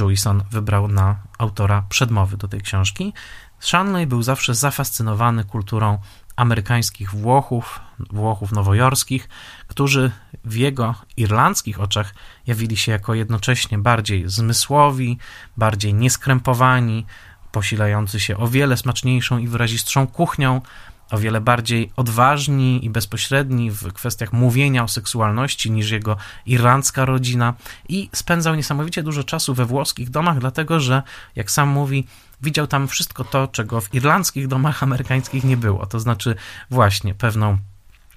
[0.01, 3.12] Jewison wybrał na autora przedmowy do tej książki.
[3.61, 5.99] Shanley był zawsze zafascynowany kulturą
[6.37, 9.29] amerykańskich Włochów, Włochów nowojorskich,
[9.77, 10.11] którzy
[10.45, 12.15] w jego irlandzkich oczach
[12.47, 15.19] jawili się jako jednocześnie bardziej zmysłowi,
[15.57, 17.07] bardziej nieskrępowani,
[17.53, 20.61] posilający się o wiele smaczniejszą i wyrazistszą kuchnią,
[21.11, 27.55] o wiele bardziej odważni i bezpośredni w kwestiach mówienia o seksualności niż jego irlandzka rodzina
[27.89, 31.03] i spędzał niesamowicie dużo czasu we włoskich domach, dlatego że,
[31.35, 32.07] jak sam mówi,
[32.43, 35.87] widział tam wszystko to, czego w irlandzkich domach amerykańskich nie było.
[35.87, 36.35] To znaczy
[36.71, 37.59] właśnie pewną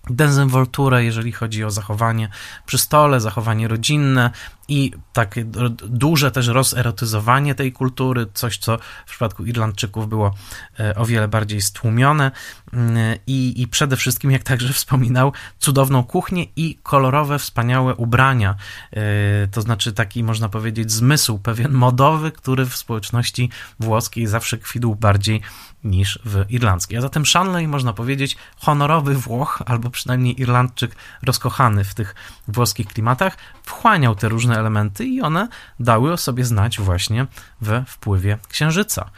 [0.09, 2.29] dezynwolturę, jeżeli chodzi o zachowanie
[2.65, 4.31] przy stole, zachowanie rodzinne
[4.69, 5.45] i takie
[5.87, 10.33] duże też rozerotyzowanie tej kultury, coś co w przypadku Irlandczyków było
[10.79, 12.31] e, o wiele bardziej stłumione
[12.73, 18.55] mm, i, i przede wszystkim, jak także wspominał, cudowną kuchnię i kolorowe, wspaniałe ubrania,
[18.91, 24.95] e, to znaczy taki, można powiedzieć, zmysł pewien modowy, który w społeczności włoskiej zawsze kwitł
[24.95, 25.41] bardziej
[25.83, 26.97] niż w irlandzkiej.
[26.97, 32.15] A zatem Shanley, można powiedzieć, honorowy Włoch, albo przynajmniej Irlandczyk rozkochany w tych
[32.47, 35.47] włoskich klimatach, wchłaniał te różne elementy i one
[35.79, 37.27] dały o sobie znać właśnie
[37.61, 39.09] we wpływie księżyca.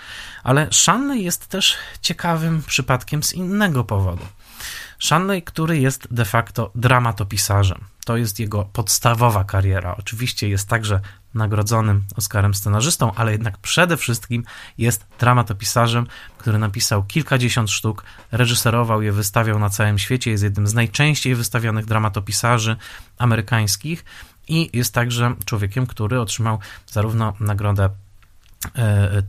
[0.44, 4.26] Ale Shanley jest też ciekawym przypadkiem z innego powodu.
[5.00, 7.84] Shanley, który jest de facto dramatopisarzem.
[8.06, 9.96] To jest jego podstawowa kariera.
[10.00, 11.00] Oczywiście jest także
[11.34, 14.44] nagrodzonym Oscarem scenarzystą, ale jednak przede wszystkim
[14.78, 20.74] jest dramatopisarzem, który napisał kilkadziesiąt sztuk, reżyserował je, wystawiał na całym świecie, jest jednym z
[20.74, 22.76] najczęściej wystawianych dramatopisarzy
[23.18, 24.06] amerykańskich
[24.52, 27.90] i jest także człowiekiem, który otrzymał zarówno nagrodę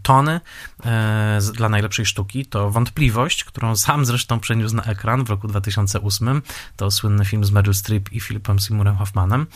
[0.03, 0.41] Tony
[0.85, 6.43] e, dla najlepszej sztuki to Wątpliwość, którą sam zresztą przeniósł na ekran w roku 2008.
[6.77, 9.47] To słynny film z Meryl Streep i Philipem Seymourem Hoffmanem,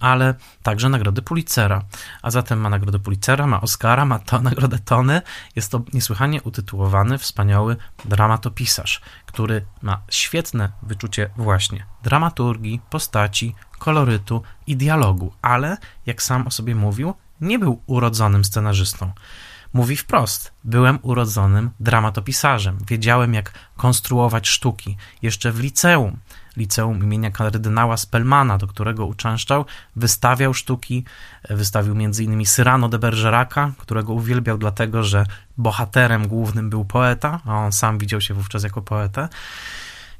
[0.00, 1.82] ale także nagrody Pulitzera.
[2.22, 5.22] A zatem ma nagrodę Pulitzera, ma Oscara, ma to nagrodę Tony.
[5.56, 14.76] Jest to niesłychanie utytułowany, wspaniały dramatopisarz, który ma świetne wyczucie właśnie dramaturgii, postaci, kolorytu i
[14.76, 19.12] dialogu, ale jak sam o sobie mówił, nie był urodzonym scenarzystą.
[19.72, 22.78] Mówi wprost: Byłem urodzonym dramatopisarzem.
[22.88, 24.96] Wiedziałem, jak konstruować sztuki.
[25.22, 26.16] Jeszcze w liceum,
[26.56, 29.64] liceum imienia kardynała Spellmana, do którego uczęszczał,
[29.96, 31.04] wystawiał sztuki.
[31.50, 32.44] Wystawił m.in.
[32.44, 35.26] Cyrano de Bergeraca, którego uwielbiał dlatego, że
[35.58, 39.28] bohaterem głównym był poeta, a on sam widział się wówczas jako poetę.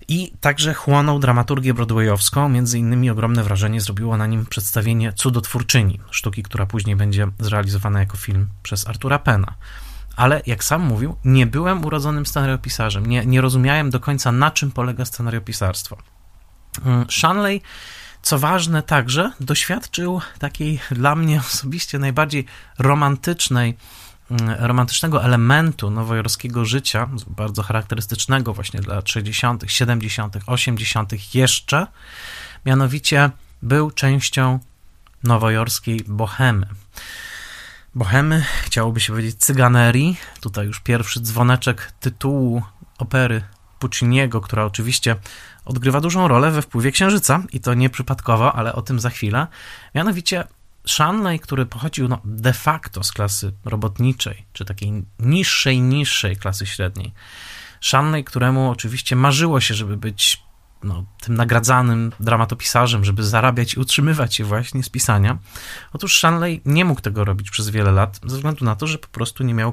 [0.08, 2.48] I także chłonął dramaturgię broadwayowską.
[2.48, 8.16] Między innymi ogromne wrażenie zrobiło na nim przedstawienie Cudotwórczyni, sztuki, która później będzie zrealizowana jako
[8.16, 9.54] film przez Artura Pena.
[10.16, 13.06] Ale jak sam mówił, nie byłem urodzonym scenariopisarzem.
[13.06, 15.96] Nie, nie rozumiałem do końca, na czym polega scenariopisarstwo.
[16.84, 17.62] Mm, Shanley
[18.22, 22.44] Co ważne, także doświadczył takiej dla mnie osobiście najbardziej
[22.78, 23.76] romantycznej,
[24.58, 31.34] romantycznego elementu nowojorskiego życia, bardzo charakterystycznego właśnie dla 60., 70., 80.
[31.34, 31.86] jeszcze,
[32.66, 33.30] mianowicie
[33.62, 34.58] był częścią
[35.24, 36.66] nowojorskiej bohemy.
[37.94, 40.16] Bohemy, chciałoby się powiedzieć cyganerii.
[40.40, 42.62] Tutaj już pierwszy dzwoneczek tytułu
[42.98, 43.42] opery
[43.78, 45.16] Pucciniego, która oczywiście
[45.64, 49.46] odgrywa dużą rolę we wpływie księżyca i to nieprzypadkowo, ale o tym za chwilę.
[49.94, 50.44] Mianowicie
[50.88, 57.12] Shanley, który pochodził no, de facto z klasy robotniczej, czy takiej niższej, niższej klasy średniej.
[57.80, 60.42] Shanley, któremu oczywiście marzyło się, żeby być
[60.82, 65.38] no, tym nagradzanym dramatopisarzem, żeby zarabiać i utrzymywać się właśnie z pisania.
[65.92, 69.08] Otóż Shanley nie mógł tego robić przez wiele lat, ze względu na to, że po
[69.08, 69.72] prostu nie miał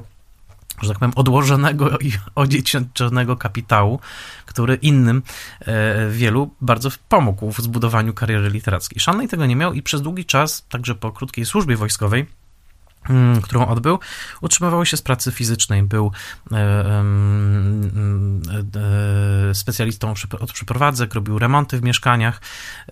[0.82, 4.00] że tak powiem, odłożonego i odziedziczonego kapitału,
[4.46, 5.22] który innym
[5.60, 9.00] e, wielu bardzo pomógł w zbudowaniu kariery literackiej.
[9.00, 12.26] Shanley tego nie miał i przez długi czas, także po krótkiej służbie wojskowej,
[13.42, 13.98] którą odbył,
[14.40, 15.82] utrzymywał się z pracy fizycznej.
[15.82, 16.12] Był
[16.52, 16.56] e,
[19.50, 22.40] e, specjalistą od przeprowadzek, robił remonty w mieszkaniach,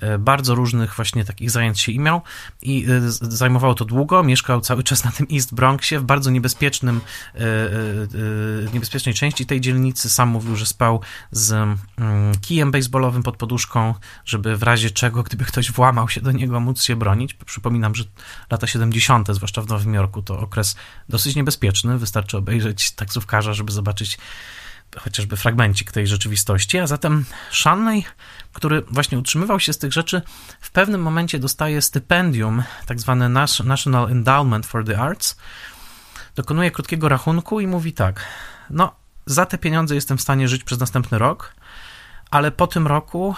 [0.00, 2.22] e, bardzo różnych właśnie takich zajęć się miał
[2.62, 4.22] i zajmowało to długo.
[4.22, 7.00] Mieszkał cały czas na tym East Bronxie, w bardzo niebezpiecznym,
[8.72, 10.10] niebezpiecznej części tej dzielnicy.
[10.10, 11.00] Sam mówił, że spał
[11.30, 11.78] z mm,
[12.40, 16.82] kijem baseballowym pod poduszką, żeby w razie czego, gdyby ktoś włamał się do niego, móc
[16.82, 17.34] się bronić.
[17.34, 18.04] Przypominam, że
[18.50, 20.76] lata 70., zwłaszcza w Nowym Jorku, roku to okres
[21.08, 21.98] dosyć niebezpieczny.
[21.98, 24.18] Wystarczy obejrzeć taksówkarza, żeby zobaczyć
[24.96, 26.78] chociażby fragmencik tej rzeczywistości.
[26.78, 28.04] A zatem Shanley,
[28.52, 30.22] który właśnie utrzymywał się z tych rzeczy,
[30.60, 33.28] w pewnym momencie dostaje stypendium, tak zwane
[33.64, 35.36] National Endowment for the Arts.
[36.36, 38.24] Dokonuje krótkiego rachunku i mówi tak:
[38.70, 38.94] No,
[39.26, 41.54] za te pieniądze jestem w stanie żyć przez następny rok,
[42.30, 43.34] ale po tym roku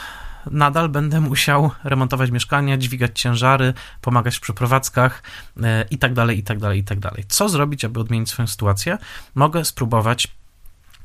[0.50, 5.22] nadal będę musiał remontować mieszkania, dźwigać ciężary, pomagać w przeprowadzkach
[5.62, 7.24] e, i tak dalej, i tak dalej, i tak dalej.
[7.28, 8.98] Co zrobić, aby odmienić swoją sytuację?
[9.34, 10.28] Mogę spróbować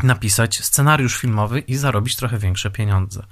[0.04, 3.24] napisać scenariusz filmowy i zarobić trochę większe pieniądze.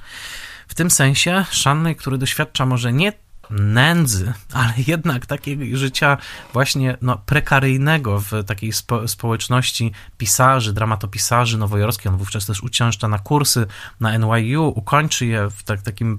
[0.68, 3.14] W tym sensie Shanley, który doświadcza może nie
[3.50, 6.18] nędzy, ale jednak takiego życia
[6.54, 12.08] właśnie no, prekaryjnego w takiej spo, społeczności pisarzy, dramatopisarzy nowojorskich.
[12.08, 13.68] On wówczas też uciężcza na kursy
[14.00, 16.18] na NYU, ukończy je w tak, takim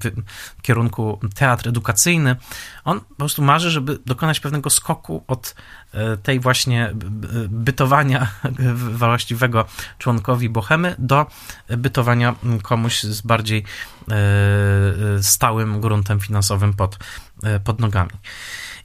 [0.63, 2.37] kierunku teatr edukacyjny.
[2.85, 5.55] On po prostu marzy, żeby dokonać pewnego skoku od
[6.23, 6.91] tej właśnie
[7.49, 8.29] bytowania
[8.99, 9.65] właściwego
[9.99, 11.27] członkowi bohemy do
[11.69, 13.65] bytowania komuś z bardziej
[14.09, 14.15] e,
[15.19, 16.99] e, stałym gruntem finansowym pod,
[17.65, 18.11] pod nogami.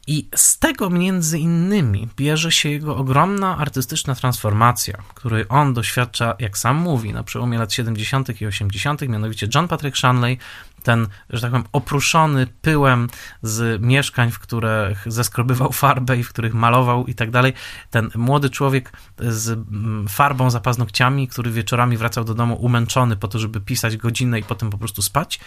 [0.07, 6.57] I z tego między innymi bierze się jego ogromna artystyczna transformacja, której on doświadcza, jak
[6.57, 8.41] sam mówi, na przełomie lat 70.
[8.41, 10.37] i 80., mianowicie John Patrick Shanley,
[10.83, 13.07] ten, że tak powiem, opruszony pyłem
[13.41, 17.53] z mieszkań, w których zeskrobywał farbę i w których malował i tak dalej,
[17.91, 23.27] ten młody człowiek z mm, farbą za paznokciami, który wieczorami wracał do domu umęczony po
[23.27, 25.39] to, żeby pisać godzinę i potem po prostu spać,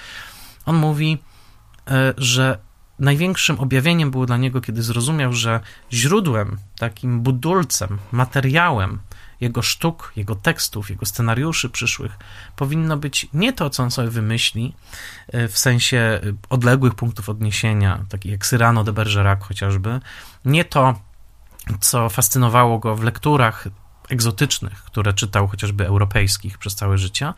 [0.67, 1.19] on mówi,
[1.91, 2.68] e, że
[2.99, 5.61] największym objawieniem było dla niego, kiedy zrozumiał, że
[5.93, 8.99] źródłem, takim budulcem, materiałem
[9.41, 12.13] jego sztuk, jego tekstów, jego scenariuszy przyszłych
[12.57, 14.75] powinno być nie to, co on sobie wymyśli,
[15.29, 20.01] e, w sensie e, odległych punktów odniesienia, takich jak Cyrano de Bergerac chociażby,
[20.45, 21.01] nie to,
[21.81, 23.69] co fascynowało go w lekturach
[24.09, 27.33] egzotycznych, które czytał chociażby europejskich przez całe życie,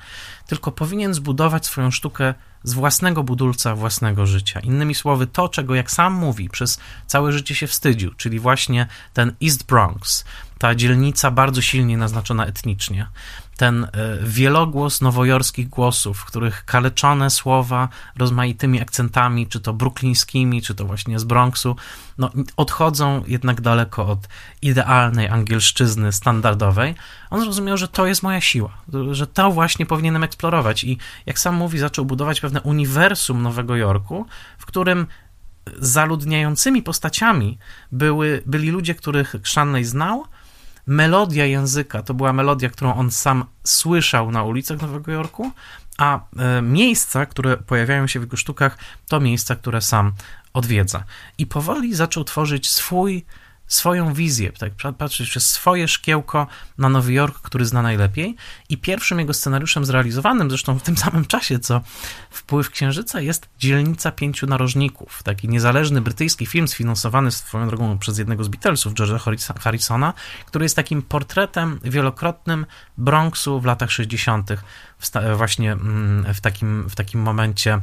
[0.47, 4.61] tylko powinien zbudować swoją sztukę z własnego budulca własnego życia.
[4.61, 9.33] Innymi słowy, to, czego jak sam mówi, przez całe życie się wstydził, czyli właśnie ten
[9.43, 10.25] East Bronx,
[10.61, 13.07] ta dzielnica bardzo silnie naznaczona etnicznie,
[13.57, 13.89] ten e,
[14.23, 21.19] wielogłos nowojorskich głosów, w których kaleczone słowa rozmaitymi akcentami, czy to bruklińskimi, czy to właśnie
[21.19, 21.77] z Bronxu,
[22.19, 24.29] no, odchodzą jednak daleko od
[24.63, 26.95] idealnej angielszczyzny standardowej.
[27.31, 28.73] On zrozumiał, że to jest moja siła,
[29.11, 34.27] że to właśnie powinienem eksplorować i jak sam mówi, zaczął budować pewne uniwersum Nowego Jorku,
[34.59, 35.07] w którym
[35.79, 37.59] zaludniającymi postaciami
[37.93, 40.27] były, byli ludzie, których Shanley znał,
[40.87, 45.51] melodia języka to była melodia, którą on sam słyszał na ulicach Nowego Jorku,
[45.99, 50.13] a e, miejsca, które pojawiają się w jego sztukach, to miejsca, które sam
[50.53, 51.05] odwiedza.
[51.39, 53.25] I powoli zaczął tworzyć swój
[53.71, 56.47] swoją wizję, tak, patrzeć przez swoje szkiełko
[56.79, 58.37] na Nowy Jork, który zna najlepiej.
[58.69, 61.81] I pierwszym jego scenariuszem zrealizowanym, zresztą w tym samym czasie, co
[62.31, 65.23] Wpływ Księżyca, jest Dzielnica Pięciu Narożników.
[65.23, 70.13] Taki niezależny brytyjski film sfinansowany swoją drogą przez jednego z Beatlesów, George'a Harrisona,
[70.47, 72.67] który jest takim portretem wielokrotnym
[72.99, 74.51] Bronxu w latach 60.,
[75.37, 77.81] właśnie mm, w takim, w takim momencie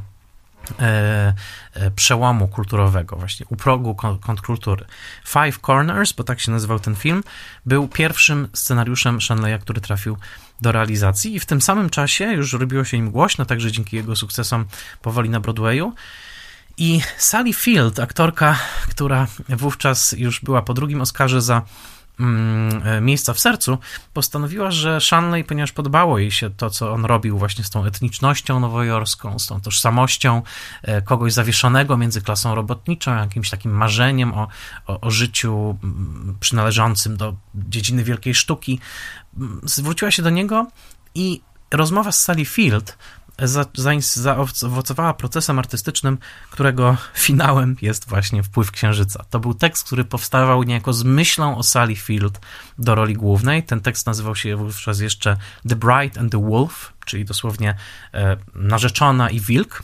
[1.96, 4.86] przełomu kulturowego, właśnie u progu kontrkultury.
[5.28, 7.24] Five Corners, bo tak się nazywał ten film,
[7.66, 10.18] był pierwszym scenariuszem Shanleya, który trafił
[10.62, 14.16] do realizacji i w tym samym czasie już robiło się im głośno, także dzięki jego
[14.16, 14.66] sukcesom
[15.02, 15.94] powoli na Broadwayu.
[16.78, 21.62] I Sally Field, aktorka, która wówczas już była po drugim Oscarze za e,
[23.02, 23.78] miejsca w sercu,
[24.14, 28.60] postanowiła, że Shanley, ponieważ podobało jej się to, co on robił właśnie z tą etnicznością
[28.60, 30.42] nowojorską, z tą tożsamością
[30.82, 34.48] e, kogoś zawieszonego między klasą robotniczą, jakimś takim marzeniem o,
[34.88, 38.80] o, o życiu mm, przynależącym do dziedziny wielkiej sztuki,
[39.38, 40.68] mm, zwróciła się do niego
[41.16, 42.98] i rozmowa z Sally Field
[44.14, 46.18] zaowocowała procesem artystycznym,
[46.52, 49.26] którego finałem jest właśnie Wpływ Księżyca.
[49.30, 52.40] To był tekst, który powstawał niejako z myślą o Sally Field
[52.80, 53.64] do roli głównej.
[53.64, 55.38] Ten tekst nazywał się wówczas jeszcze
[55.70, 57.76] The Bride and the Wolf, czyli dosłownie
[58.14, 59.84] e, narzeczona i wilk,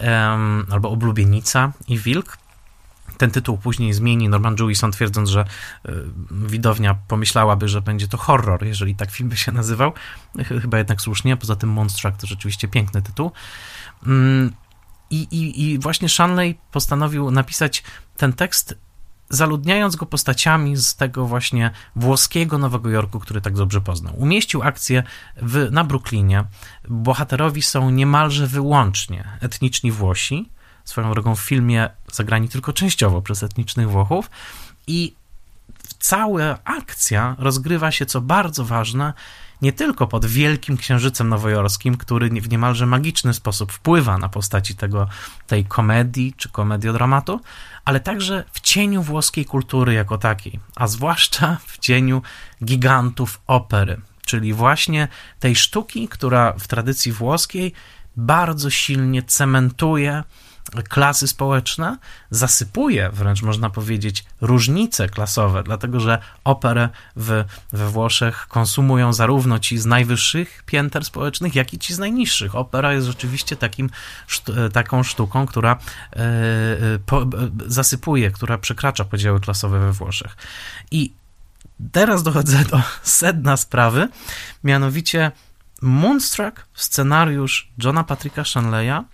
[0.00, 0.38] e,
[0.70, 2.38] albo oblubienica i wilk.
[3.18, 5.44] Ten tytuł później zmieni Norman Jewison, twierdząc, że
[5.88, 5.92] y,
[6.30, 9.92] widownia pomyślałaby, że będzie to horror, jeżeli tak film by się nazywał.
[10.44, 13.32] Chyba jednak słusznie, poza tym Monstruck to rzeczywiście piękny tytuł.
[14.06, 14.52] Mm,
[15.10, 17.82] I, i, I właśnie Shanley postanowił napisać
[18.16, 18.74] ten tekst,
[19.30, 24.14] zaludniając go postaciami z tego właśnie włoskiego Nowego Jorku, który tak dobrze poznał.
[24.16, 25.02] Umieścił akcję
[25.36, 26.44] w, na Brooklynie.
[26.88, 30.48] Bohaterowi są niemalże wyłącznie etniczni Włosi,
[30.88, 34.30] swoją drogą w filmie zagrani tylko częściowo przez etnicznych Włochów.
[34.86, 35.14] I
[35.98, 39.12] cała akcja rozgrywa się, co bardzo ważne,
[39.62, 45.08] nie tylko pod Wielkim Księżycem Nowojorskim, który w niemalże magiczny sposób wpływa na postaci tego,
[45.46, 47.40] tej komedii czy komediodramatu,
[47.84, 52.22] ale także w cieniu włoskiej kultury jako takiej, a zwłaszcza w cieniu
[52.64, 55.08] gigantów opery, czyli właśnie
[55.40, 57.72] tej sztuki, która w tradycji włoskiej
[58.16, 60.24] bardzo silnie cementuje
[60.88, 61.98] klasy społeczne,
[62.30, 69.78] zasypuje wręcz można powiedzieć różnice klasowe, dlatego że operę w, we Włoszech konsumują zarówno ci
[69.78, 72.54] z najwyższych pięter społecznych, jak i ci z najniższych.
[72.54, 73.90] Opera jest rzeczywiście takim,
[74.72, 77.26] taką sztuką, która e, e, po,
[77.66, 80.36] zasypuje, która przekracza podziały klasowe we Włoszech.
[80.90, 81.12] I
[81.92, 84.08] teraz dochodzę do sedna sprawy,
[84.64, 85.32] mianowicie
[85.82, 89.04] Moonstruck, scenariusz Johna Patricka Shanleya,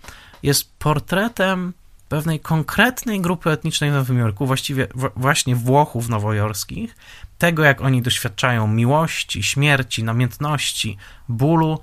[0.45, 1.73] jest portretem
[2.09, 6.95] pewnej konkretnej grupy etnicznej w Nowym Jorku, właściwie właśnie Włochów nowojorskich,
[7.37, 10.97] tego jak oni doświadczają miłości, śmierci, namiętności,
[11.29, 11.79] bólu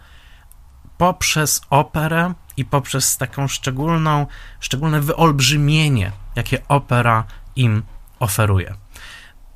[0.99, 4.27] poprzez operę i poprzez taką szczególną,
[4.61, 7.25] szczególne wyolbrzymienie, jakie opera
[7.57, 7.83] im
[8.19, 8.75] oferuje.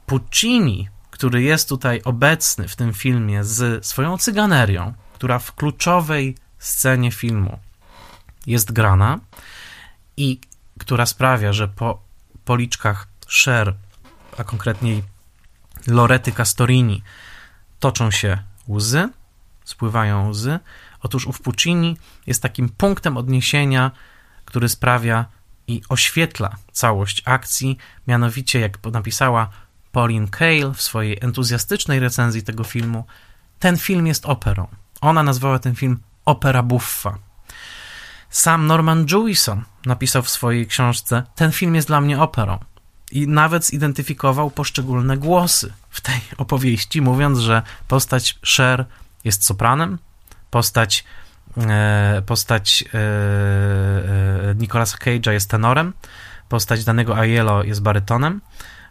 [0.07, 7.11] Puccini, który jest tutaj obecny w tym filmie z swoją cyganerią, która w kluczowej scenie
[7.11, 7.59] filmu
[8.47, 9.19] jest grana
[10.17, 10.41] i
[10.79, 12.03] która sprawia, że po
[12.45, 13.09] policzkach
[13.45, 13.75] Cher,
[14.39, 15.03] a konkretniej
[15.87, 17.03] Lorety Castorini,
[17.81, 19.09] toczą się łzy,
[19.65, 20.59] spływają łzy.
[21.03, 23.91] Otóż ów Puccini jest takim punktem odniesienia,
[24.45, 25.25] który sprawia
[25.67, 29.51] i oświetla całość akcji, mianowicie, jak napisała
[29.93, 33.05] Pauline Kael w swojej entuzjastycznej recenzji tego filmu,
[33.59, 34.69] ten film jest operą.
[35.01, 37.19] Ona nazwała ten film opera buffa.
[38.31, 42.59] Sam Norman Jewison napisał w swojej książce: Ten film jest dla mnie operą.
[43.13, 48.85] I nawet zidentyfikował poszczególne głosy w tej opowieści, mówiąc, że postać Cher
[49.25, 49.99] jest sopranem,
[50.51, 51.05] postać,
[51.57, 52.99] e, postać e,
[54.51, 55.93] e, Nicolasa Cage'a jest tenorem,
[56.49, 58.41] postać danego Aiello jest barytonem,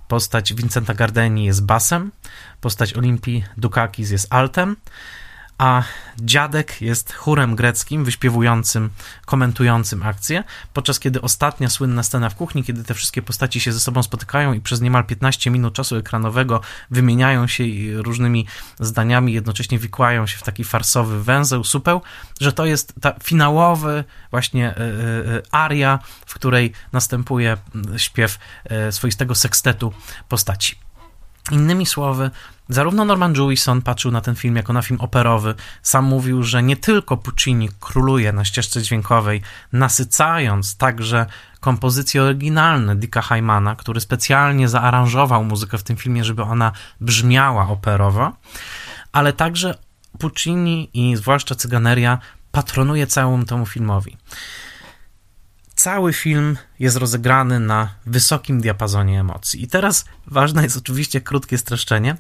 [0.08, 2.12] postać Vincenta Gardeni jest basem,
[2.62, 4.76] postać Olimpii Dukakis jest altem,
[5.58, 5.84] a
[6.20, 8.89] dziadek jest chórem greckim, wyśpiewującym,
[9.26, 13.80] komentującym akcję, podczas kiedy ostatnia słynna scena w kuchni, kiedy te wszystkie postaci się ze
[13.80, 17.63] sobą spotykają i przez niemal 15 minut czasu ekranowego wymieniają się
[17.94, 18.48] różnymi
[18.80, 22.02] zdaniami, jednocześnie wikłają się w taki farsowy węzeł, supeł,
[22.41, 27.58] że to jest ta finałowy właśnie e, e, aria, w której następuje
[27.98, 29.94] śpiew e, swoistego sekstetu
[30.30, 30.86] postaci.
[31.52, 32.32] Innymi słowy,
[32.70, 36.78] zarówno Norman Jewison patrzył na ten film jako na film operowy, sam mówił, że nie
[36.78, 39.41] tylko Puccini króluje na ścieżce dźwiękowej,
[39.74, 41.26] nasycając także
[41.59, 48.32] kompozycje oryginalne Dicka Hymana, który specjalnie zaaranżował muzykę w tym filmie, żeby ona brzmiała operowo,
[49.11, 49.76] ale także
[50.20, 52.20] Puccini i zwłaszcza Cyganeria
[52.51, 54.18] patronuje całemu temu filmowi
[55.86, 59.63] cały film jest rozegrany na wysokim diapazonie emocji.
[59.63, 62.17] I teraz ważne jest oczywiście krótkie streszczenie.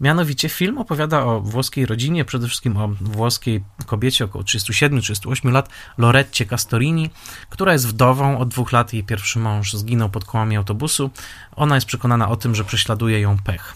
[0.00, 6.46] Mianowicie film opowiada o włoskiej rodzinie, przede wszystkim o włoskiej kobiecie około 37-38 lat, Loretcie
[6.46, 7.10] Castorini,
[7.50, 8.38] która jest wdową.
[8.38, 11.10] Od dwóch lat jej pierwszy mąż zginął pod kołami autobusu.
[11.56, 13.74] Ona jest przekonana o tym, że prześladuje ją pech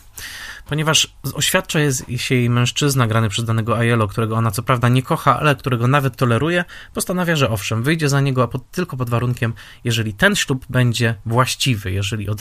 [0.66, 1.78] ponieważ oświadcza
[2.16, 5.88] się jej mężczyzna grany przez danego Aiello, którego ona co prawda nie kocha, ale którego
[5.88, 6.64] nawet toleruje,
[6.94, 9.52] postanawia, że owszem, wyjdzie za niego, a pod, tylko pod warunkiem,
[9.84, 12.40] jeżeli ten ślub będzie właściwy, jeżeli od,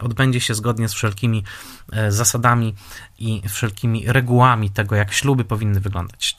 [0.00, 1.44] odbędzie się zgodnie z wszelkimi
[1.92, 2.74] e, zasadami
[3.18, 6.36] i wszelkimi regułami tego, jak śluby powinny wyglądać.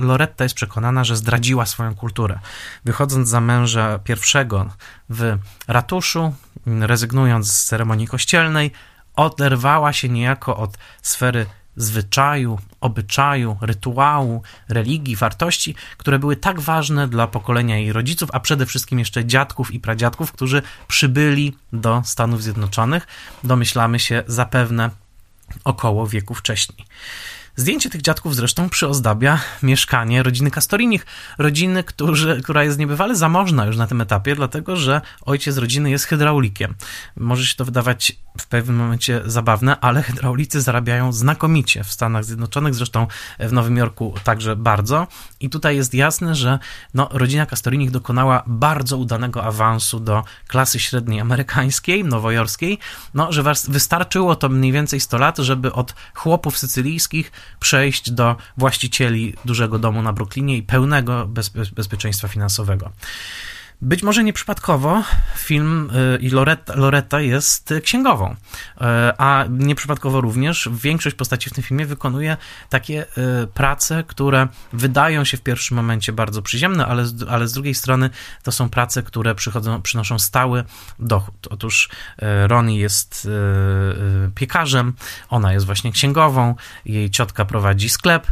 [0.00, 2.38] Loretta jest przekonana, że zdradziła swoją kulturę.
[2.84, 4.70] Wychodząc za męża pierwszego
[5.08, 5.38] w
[5.68, 6.34] ratuszu,
[6.66, 8.70] rezygnując z ceremonii kościelnej,
[9.16, 11.46] oderwała się niejako od sfery
[11.76, 18.66] zwyczaju, obyczaju, rytuału, religii, wartości, które były tak ważne dla pokolenia jej rodziców, a przede
[18.66, 23.06] wszystkim jeszcze dziadków i pradziadków, którzy przybyli do Stanów Zjednoczonych,
[23.44, 24.90] domyślamy się zapewne
[25.64, 26.86] około wieku wcześniej.
[27.56, 31.06] Zdjęcie tych dziadków zresztą przyozdabia mieszkanie rodziny Castorinich,
[31.38, 36.04] rodziny, którzy, która jest niebywale zamożna już na tym etapie, dlatego że ojciec rodziny jest
[36.04, 36.74] hydraulikiem.
[37.16, 42.74] Może się to wydawać w pewnym momencie zabawne, ale hydraulicy zarabiają znakomicie w Stanach Zjednoczonych,
[42.74, 43.06] zresztą
[43.38, 45.06] w Nowym Jorku także bardzo.
[45.40, 46.58] I tutaj jest jasne, że
[46.94, 52.78] no, rodzina Castorinich dokonała bardzo udanego awansu do klasy średniej amerykańskiej, nowojorskiej,
[53.14, 59.34] no, że wystarczyło to mniej więcej 100 lat, żeby od chłopów sycylijskich przejść do właścicieli
[59.44, 61.28] dużego domu na Brooklynie i pełnego
[61.74, 62.90] bezpieczeństwa finansowego.
[63.82, 65.02] Być może nieprzypadkowo
[65.36, 68.84] film y, i Loretta, Loretta jest księgową, y,
[69.18, 72.36] a nieprzypadkowo również większość postaci w tym filmie wykonuje
[72.68, 77.74] takie y, prace, które wydają się w pierwszym momencie bardzo przyziemne, ale, ale z drugiej
[77.74, 78.10] strony
[78.42, 80.64] to są prace, które przychodzą, przynoszą stały
[80.98, 81.48] dochód.
[81.50, 81.88] Otóż
[82.46, 83.28] Ronnie jest
[84.34, 84.92] piekarzem,
[85.28, 86.54] ona jest właśnie księgową,
[86.84, 88.26] jej ciotka prowadzi sklep,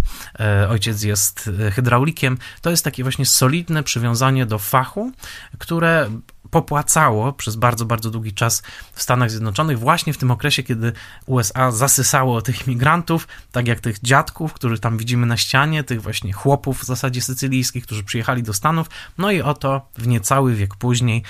[0.69, 2.39] ojciec jest hydraulikiem.
[2.61, 5.13] To jest takie właśnie solidne przywiązanie do fachu,
[5.59, 6.11] które
[6.51, 8.63] popłacało przez bardzo, bardzo długi czas
[8.93, 10.93] w Stanach Zjednoczonych, właśnie w tym okresie, kiedy
[11.27, 16.33] USA zasysało tych imigrantów, tak jak tych dziadków, których tam widzimy na ścianie, tych właśnie
[16.33, 18.91] chłopów w zasadzie sycylijskich, którzy przyjechali do Stanów.
[19.19, 21.23] No i oto w niecały wiek później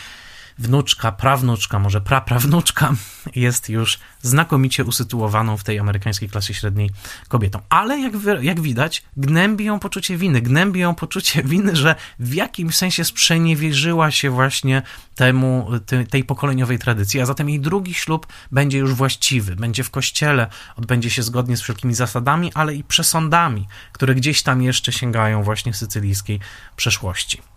[0.59, 2.95] wnuczka, prawnuczka, może praprawnuczka
[3.35, 6.91] jest już znakomicie usytuowaną w tej amerykańskiej klasie średniej
[7.29, 7.61] kobietą.
[7.69, 10.41] Ale jak, jak widać, gnębi ją poczucie winy.
[10.41, 14.83] Gnębi ją poczucie winy, że w jakimś sensie sprzeniewierzyła się właśnie
[15.15, 15.69] temu,
[16.11, 20.47] tej pokoleniowej tradycji, a zatem jej drugi ślub będzie już właściwy, będzie w kościele,
[20.77, 25.75] odbędzie się zgodnie z wszelkimi zasadami, ale i przesądami, które gdzieś tam jeszcze sięgają właśnie
[25.75, 26.41] sycylijskiej
[26.77, 27.52] przeszłości.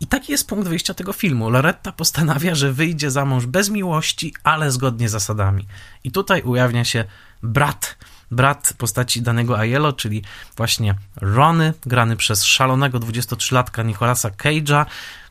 [0.00, 1.50] I taki jest punkt wyjścia tego filmu.
[1.50, 5.66] Loretta postanawia, że wyjdzie za mąż bez miłości, ale zgodnie z zasadami.
[6.04, 7.04] I tutaj ujawnia się
[7.42, 7.96] brat
[8.30, 10.22] brat postaci danego Aiello, czyli
[10.56, 14.86] właśnie Rony, grany przez szalonego 23-latka Nicolasa Cage'a,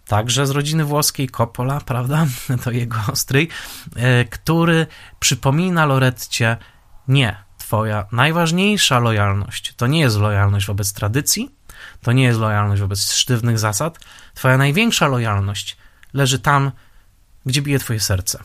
[0.07, 2.25] także z rodziny włoskiej, Coppola, prawda,
[2.63, 3.47] to jego stryj,
[3.95, 4.87] e, który
[5.19, 6.57] przypomina Loretcie,
[7.07, 11.56] nie, twoja najważniejsza lojalność to nie jest lojalność wobec tradycji,
[12.01, 13.99] to nie jest lojalność wobec sztywnych zasad.
[14.33, 15.77] Twoja największa lojalność
[16.13, 16.71] leży tam,
[17.45, 18.39] gdzie bije twoje serce.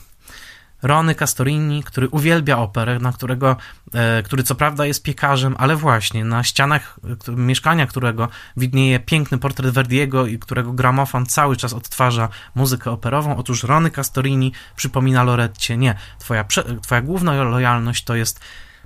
[0.82, 3.56] Rony Castorini, który uwielbia operę, na którego,
[3.94, 6.98] e, który co prawda jest piekarzem, ale właśnie na ścianach
[7.28, 13.36] e, mieszkania, którego widnieje piękny portret Verdiego i którego gramofon cały czas odtwarza muzykę operową.
[13.36, 16.44] Otóż Rony Castorini przypomina Loretcie, nie, twoja,
[16.82, 18.40] twoja główna lojalność to jest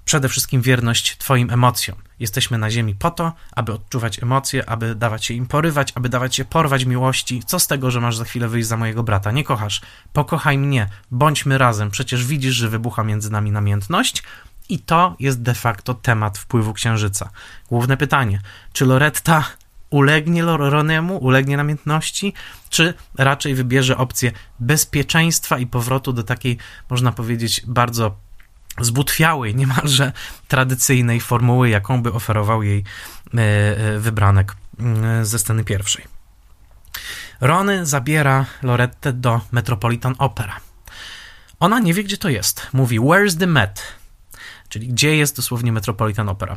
[0.06, 1.96] przede wszystkim wierność Twoim emocjom.
[2.20, 6.36] Jesteśmy na ziemi po to, aby odczuwać emocje, aby dawać się im porywać, aby dawać
[6.36, 7.42] się porwać miłości.
[7.46, 9.30] Co z tego, że masz za chwilę wyjść za mojego brata?
[9.30, 9.80] Nie kochasz.
[10.12, 11.90] Pokochaj mnie, bądźmy razem.
[11.90, 14.22] Przecież widzisz, że wybucha między nami namiętność.
[14.68, 17.30] I to jest de facto temat wpływu księżyca.
[17.68, 18.40] Główne pytanie:
[18.72, 19.44] czy Loretta
[19.90, 22.32] ulegnie Ronemu, ulegnie namiętności,
[22.68, 26.58] czy raczej wybierze opcję bezpieczeństwa i powrotu do takiej,
[26.90, 28.25] można powiedzieć, bardzo
[28.80, 30.12] zbutwiałej, niemalże
[30.48, 32.84] tradycyjnej formuły, jaką by oferował jej
[33.34, 36.04] e, e, wybranek mm, ze sceny pierwszej.
[37.40, 40.60] Rony zabiera Lorettę do Metropolitan Opera.
[41.60, 42.66] Ona nie wie, gdzie to jest.
[42.72, 43.82] Mówi, where's the Met?
[44.68, 46.56] Czyli gdzie jest dosłownie Metropolitan Opera.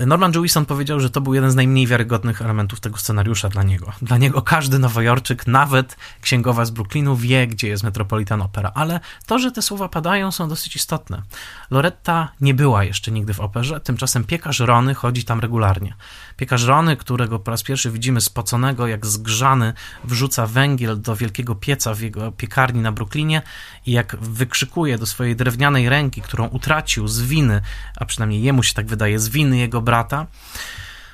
[0.00, 3.92] Norman Jewison powiedział, że to był jeden z najmniej wiarygodnych elementów tego scenariusza dla niego.
[4.02, 9.38] Dla niego każdy nowojorczyk, nawet księgowa z Brooklynu wie, gdzie jest Metropolitan Opera, ale to,
[9.38, 11.22] że te słowa padają są dosyć istotne.
[11.70, 15.94] Loretta nie była jeszcze nigdy w operze, tymczasem piekarz Rony chodzi tam regularnie.
[16.36, 19.72] Piekarz Rony, którego po raz pierwszy widzimy spoconego, jak zgrzany,
[20.04, 23.42] wrzuca węgiel do wielkiego pieca w jego piekarni na Brooklynie
[23.86, 27.60] i jak wykrzykuje do swojej drewnianej ręki, którą utracił z winy,
[27.96, 30.26] a przynajmniej jemu się tak wydaje, z winy jego brata,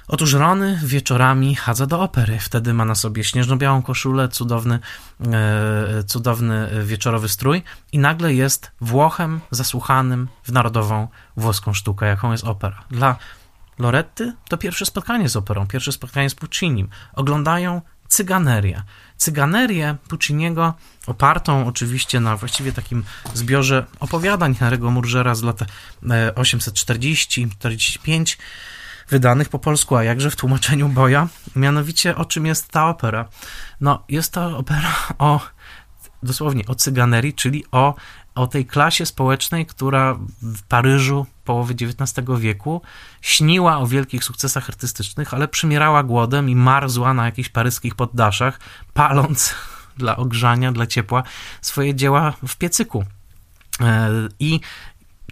[0.09, 2.39] Otóż Rony wieczorami chadza do opery.
[2.39, 4.78] Wtedy ma na sobie śnieżno-białą koszulę, cudowny,
[5.33, 7.62] e, cudowny wieczorowy strój
[7.93, 12.85] i nagle jest Włochem zasłuchanym w narodową włoską sztukę, jaką jest opera.
[12.91, 13.16] Dla
[13.78, 16.89] Loretty to pierwsze spotkanie z operą, pierwsze spotkanie z Puccinim.
[17.14, 17.80] Oglądają
[18.12, 18.82] cyganerię.
[19.16, 20.74] Cyganerię Pucciniego,
[21.06, 23.04] opartą oczywiście na właściwie takim
[23.34, 25.58] zbiorze opowiadań Henry'ego Murgera z lat
[26.34, 28.36] 840-45, e,
[29.08, 31.28] wydanych po polsku, a jakże w tłumaczeniu Boja.
[31.56, 33.28] Mianowicie o czym jest ta opera?
[33.80, 35.40] No, jest to opera o
[36.22, 37.94] dosłownie o cyganerii, czyli o,
[38.35, 42.83] o tej klasie społecznej, która w Paryżu połowy XIX wieku
[43.20, 48.61] śniła o wielkich sukcesach artystycznych, ale przymierała głodem i marzła na jakichś paryskich poddaszach,
[48.95, 49.55] paląc
[49.97, 51.22] dla ogrzania, dla ciepła
[51.61, 53.05] swoje dzieła w piecyku.
[53.80, 54.61] E, I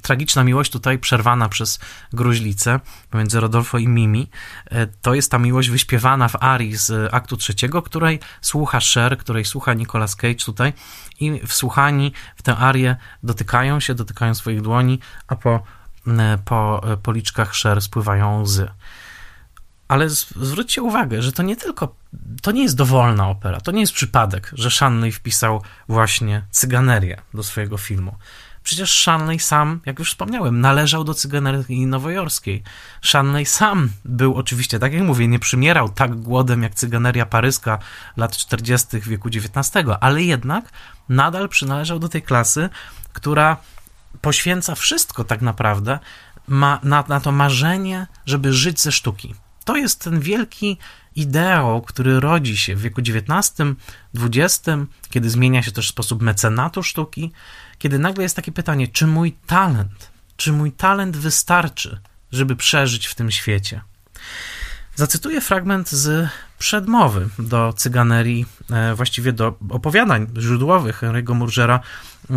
[0.01, 1.79] tragiczna miłość tutaj przerwana przez
[2.13, 2.81] gruźlicę
[3.11, 4.31] pomiędzy Rodolfo i Mimi.
[4.71, 9.45] E, to jest ta miłość wyśpiewana w arii z aktu trzeciego, której słucha Cher, której
[9.45, 10.73] słucha Nicolas Cage tutaj
[11.21, 14.99] i wsłuchani w tę arię dotykają się, dotykają swoich dłoni,
[15.29, 15.63] a po,
[16.07, 18.69] e, po policzkach Cher spływają łzy.
[19.89, 21.95] Ale zwróćcie uwagę, że to nie tylko,
[22.43, 27.43] to nie jest dowolna opera, to nie jest przypadek, że Shanley wpisał właśnie cyganerię do
[27.43, 28.17] swojego filmu.
[28.71, 32.63] Przecież Shanley sam, jak już wspomniałem, należał do cyganerii nowojorskiej.
[33.03, 37.79] Shanley sam był oczywiście, tak jak mówię, nie przymierał tak głodem jak cyganeria paryska
[38.17, 39.01] lat 40.
[39.01, 40.73] wieku XIX, ale jednak
[41.09, 42.69] nadal przynależał do tej klasy,
[43.13, 43.57] która
[44.21, 45.99] poświęca wszystko tak naprawdę
[46.49, 49.35] ma, na, na to marzenie, żeby żyć ze sztuki.
[49.65, 50.79] To jest ten wielki
[51.17, 53.53] ideał, który rodzi się w wieku XIX,
[54.15, 54.63] XX,
[55.11, 57.33] kiedy zmienia się też sposób mecenatu sztuki,
[57.79, 62.01] kiedy nagle jest takie pytanie, czy mój talent, czy mój talent wystarczy,
[62.33, 63.81] żeby przeżyć w tym świecie?
[64.95, 71.81] Zacytuję fragment z przedmowy do cyganerii, e, właściwie do opowiadań źródłowych Henry'ego Murgera,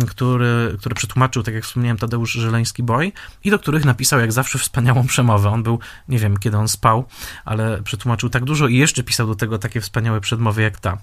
[0.08, 3.12] który, który przetłumaczył, tak jak wspomniałem, Tadeusz Żeleński-Boj
[3.44, 5.50] i do których napisał jak zawsze wspaniałą przemowę.
[5.50, 5.78] On był,
[6.08, 7.04] nie wiem kiedy on spał,
[7.44, 10.98] ale przetłumaczył tak dużo i jeszcze pisał do tego takie wspaniałe przedmowy jak ta.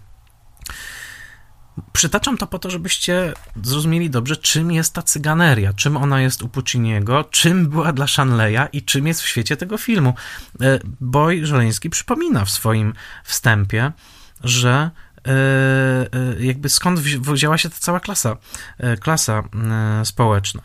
[1.94, 3.34] Przytaczam to po to, żebyście
[3.64, 8.68] zrozumieli dobrze, czym jest ta cyganeria, czym ona jest u Pucciniego, czym była dla Shanleya
[8.74, 10.14] i czym jest w świecie tego filmu.
[10.62, 13.92] E, Boj Żeleński przypomina w swoim wstępie,
[14.44, 14.92] że
[16.40, 18.38] jakby skąd wzięła się ta cała klasa,
[19.00, 19.44] klasa
[20.04, 20.62] społeczna.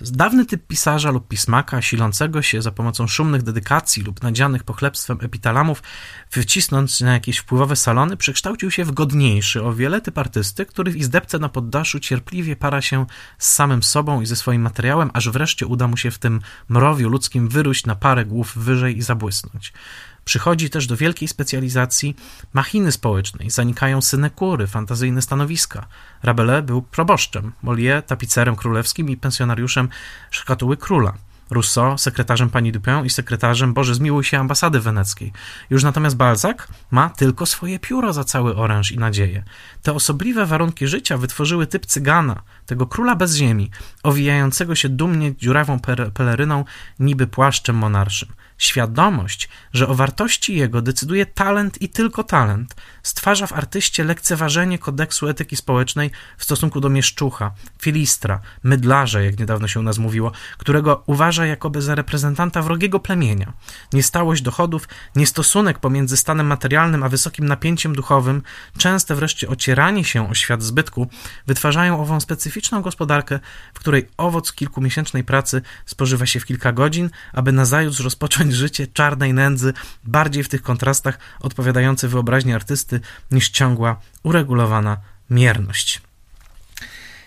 [0.00, 5.82] Dawny typ pisarza lub pismaka, silącego się za pomocą szumnych dedykacji lub nadzianych pochlebstwem epitalamów,
[6.32, 10.96] wycisnąc na jakieś wpływowe salony, przekształcił się w godniejszy o wiele typ artysty, który w
[10.96, 13.06] izdebce na poddaszu cierpliwie para się
[13.38, 17.08] z samym sobą i ze swoim materiałem, aż wreszcie uda mu się w tym mrowiu
[17.08, 19.72] ludzkim wyróść na parę głów wyżej i zabłysnąć.
[20.24, 22.16] Przychodzi też do wielkiej specjalizacji
[22.52, 25.86] machiny społecznej, zanikają synekury, fantazyjne stanowiska.
[26.22, 29.88] Rabelais był proboszczem, Molière tapicerem królewskim i pensjonariuszem
[30.30, 31.14] szkatuły króla.
[31.50, 35.32] Rousseau sekretarzem pani Dupin i sekretarzem, Boże zmiłuj się, ambasady weneckiej.
[35.70, 36.56] Już natomiast Balzac
[36.90, 39.44] ma tylko swoje pióro za cały oręż i nadzieję.
[39.84, 43.70] Te osobliwe warunki życia wytworzyły typ cygana, tego króla bez ziemi,
[44.02, 45.80] owijającego się dumnie dziurawą
[46.14, 46.64] peleryną,
[46.98, 48.28] niby płaszczem monarszym.
[48.58, 55.28] Świadomość, że o wartości jego decyduje talent i tylko talent, stwarza w artyście lekceważenie kodeksu
[55.28, 61.02] etyki społecznej w stosunku do mieszczucha, filistra, mydlarza, jak niedawno się u nas mówiło, którego
[61.06, 63.52] uważa jakoby za reprezentanta wrogiego plemienia.
[63.92, 68.42] Niestałość dochodów, niestosunek pomiędzy stanem materialnym a wysokim napięciem duchowym,
[68.78, 69.73] częste wreszcie ocieranie
[70.04, 71.08] się o świat zbytku,
[71.46, 73.40] wytwarzają ową specyficzną gospodarkę,
[73.74, 79.34] w której owoc kilkumiesięcznej pracy spożywa się w kilka godzin, aby nazajutrz rozpocząć życie czarnej
[79.34, 79.72] nędzy,
[80.04, 83.00] bardziej w tych kontrastach odpowiadające wyobraźni artysty
[83.30, 84.96] niż ciągła, uregulowana
[85.30, 86.02] mierność.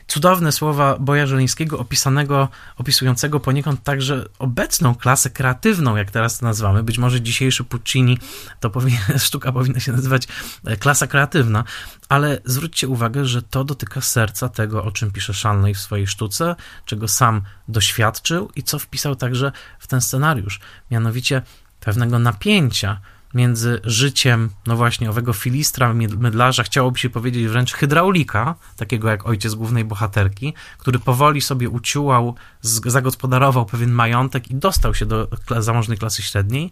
[0.08, 6.84] Cudowne słowa Boja Żeleńskiego opisanego, opisującego poniekąd także obecną klasę kreatywną, jak teraz to nazywamy.
[6.84, 8.18] Być może dzisiejszy Puccini
[8.60, 10.28] to powinien, sztuka powinna się nazywać
[10.66, 11.64] e, klasa kreatywna,
[12.10, 16.56] ale zwróćcie uwagę, że to dotyka serca tego, o czym pisze Szalnej w swojej sztuce,
[16.86, 20.60] czego sam doświadczył i co wpisał także w ten scenariusz.
[20.92, 21.42] Mianowicie
[21.80, 23.00] pewnego napięcia,
[23.34, 29.56] między życiem, no właśnie, owego filistra, mydlarza, chciałoby się powiedzieć wręcz hydraulika, takiego jak ojciec
[29.56, 35.28] głównej bohaterki, który powoli sobie uciułał, zagospodarował pewien majątek i dostał się do
[35.60, 36.72] zamożnej klasy średniej,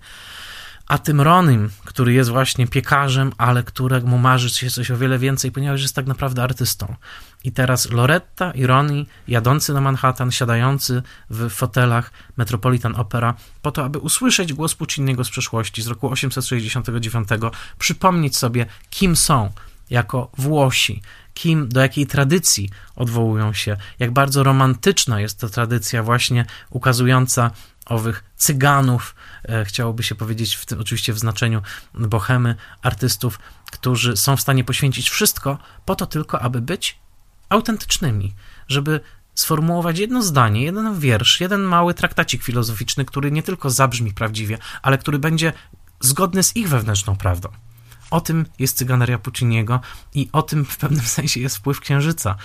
[0.87, 5.51] a tym Ronym, który jest właśnie piekarzem, ale któremu marzy się coś o wiele więcej,
[5.51, 6.95] ponieważ jest tak naprawdę artystą.
[7.45, 13.85] I teraz Loretta i Ronnie jadący na Manhattan, siadający w fotelach Metropolitan Opera, po to,
[13.85, 17.27] aby usłyszeć głos Pucciniego z przeszłości, z roku 869,
[17.79, 19.51] przypomnieć sobie, kim są
[19.89, 21.01] jako Włosi,
[21.33, 27.51] kim, do jakiej tradycji odwołują się, jak bardzo romantyczna jest to tradycja właśnie ukazująca
[27.85, 31.61] owych cyganów, e, chciałoby się powiedzieć, w tym, oczywiście w znaczeniu
[31.93, 33.39] bohemy, artystów,
[33.71, 37.04] którzy są w stanie poświęcić wszystko po to tylko, aby być
[37.49, 38.33] autentycznymi,
[38.67, 38.99] żeby
[39.35, 44.97] sformułować jedno zdanie, jeden wiersz, jeden mały traktacik filozoficzny, który nie tylko zabrzmi prawdziwie, ale
[44.97, 45.53] który będzie
[45.99, 47.49] zgodny z ich wewnętrzną prawdą.
[48.11, 49.79] O tym jest cyganeria Pucciniego
[50.13, 52.35] i o tym w pewnym sensie jest wpływ księżyca.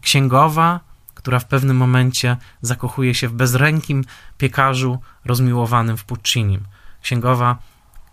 [0.00, 0.80] Księgowa,
[1.14, 4.04] która w pewnym momencie zakochuje się w bezrękim
[4.38, 6.60] piekarzu rozmiłowanym w Puccinim.
[7.02, 7.58] Księgowa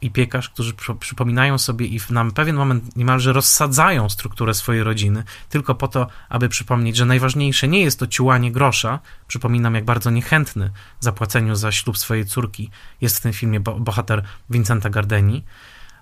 [0.06, 5.76] i piekarz, którzy przypominają sobie i na pewien moment niemalże rozsadzają strukturę swojej rodziny, tylko
[5.76, 9.00] po to, aby przypomnieć, że najważniejsze nie jest to ciułanie grosza.
[9.28, 12.70] Przypominam, jak bardzo niechętny zapłaceniu za ślub swojej córki
[13.02, 15.44] jest w tym filmie bohater Vincenta Gardeni,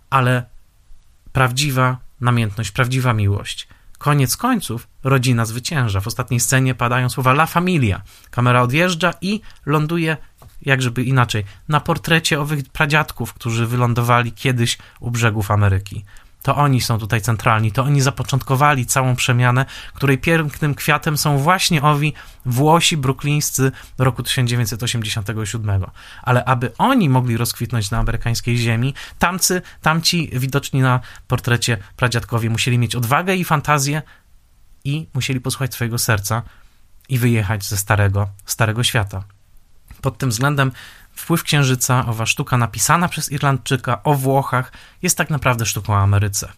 [0.10, 0.45] ale
[1.32, 3.68] prawdziwa namiętność, prawdziwa miłość.
[3.97, 6.01] Koniec końców rodzina zwycięża.
[6.01, 8.01] W ostatniej scenie padają słowa La Familia.
[8.32, 10.18] Kamera odjeżdża i ląduje,
[10.66, 16.05] jak żeby inaczej, na portrecie owych pradziadków, którzy wylądowali kiedyś u brzegów Ameryki.
[16.43, 21.82] To oni są tutaj centralni, to oni zapoczątkowali całą przemianę, której pięknym kwiatem są właśnie
[21.82, 22.14] owi
[22.45, 25.86] Włosi bruklińscy roku 1987.
[26.22, 32.78] Ale aby oni mogli rozkwitnąć na amerykańskiej ziemi, tamcy, tamci widoczni na portrecie pradziadkowie musieli
[32.78, 34.01] mieć odwagę i fantazję
[34.84, 36.41] i musieli posłuchać swojego serca
[37.09, 39.24] i wyjechać ze starego, starego świata.
[40.04, 40.72] Pod tym względem
[41.16, 46.51] Wpływ Księżyca, owa sztuka napisana przez Irlandczyka o Włochach, jest tak naprawdę sztuką o Ameryce.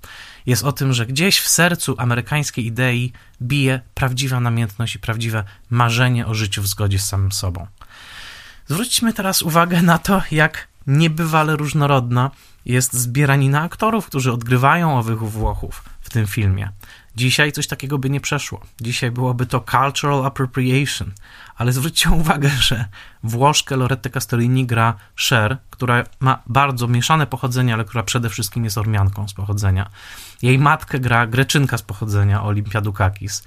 [0.46, 6.26] Jest o tym, że gdzieś w sercu amerykańskiej idei bije prawdziwa namiętność i prawdziwe marzenie
[6.26, 7.68] o życiu w zgodzie z samym sobą.
[8.68, 12.32] Zwróćmy teraz uwagę na to, jak niebywale różnorodna
[12.66, 16.70] jest zbieranina aktorów, którzy odgrywają owych Włochów w tym filmie.
[17.16, 18.62] Dzisiaj coś takiego by nie przeszło.
[18.82, 21.12] Dzisiaj byłoby to cultural appropriation.
[21.56, 22.86] Ale zwróćcie uwagę, że
[23.24, 28.78] Włoszkę Lorette Castellini gra Cher, która ma bardzo mieszane pochodzenie, ale która przede wszystkim jest
[28.78, 29.90] Ormianką z pochodzenia.
[30.42, 33.44] Jej matkę gra Greczynka z pochodzenia, Olimpia Dukakis.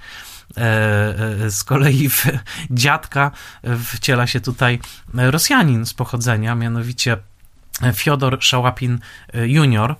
[0.57, 0.61] E,
[1.45, 2.25] e, z kolei w
[2.71, 3.31] dziadka
[3.85, 4.79] wciela się tutaj
[5.13, 7.17] Rosjanin z pochodzenia, mianowicie
[7.93, 8.99] Fiodor Szałapin
[9.33, 9.95] junior,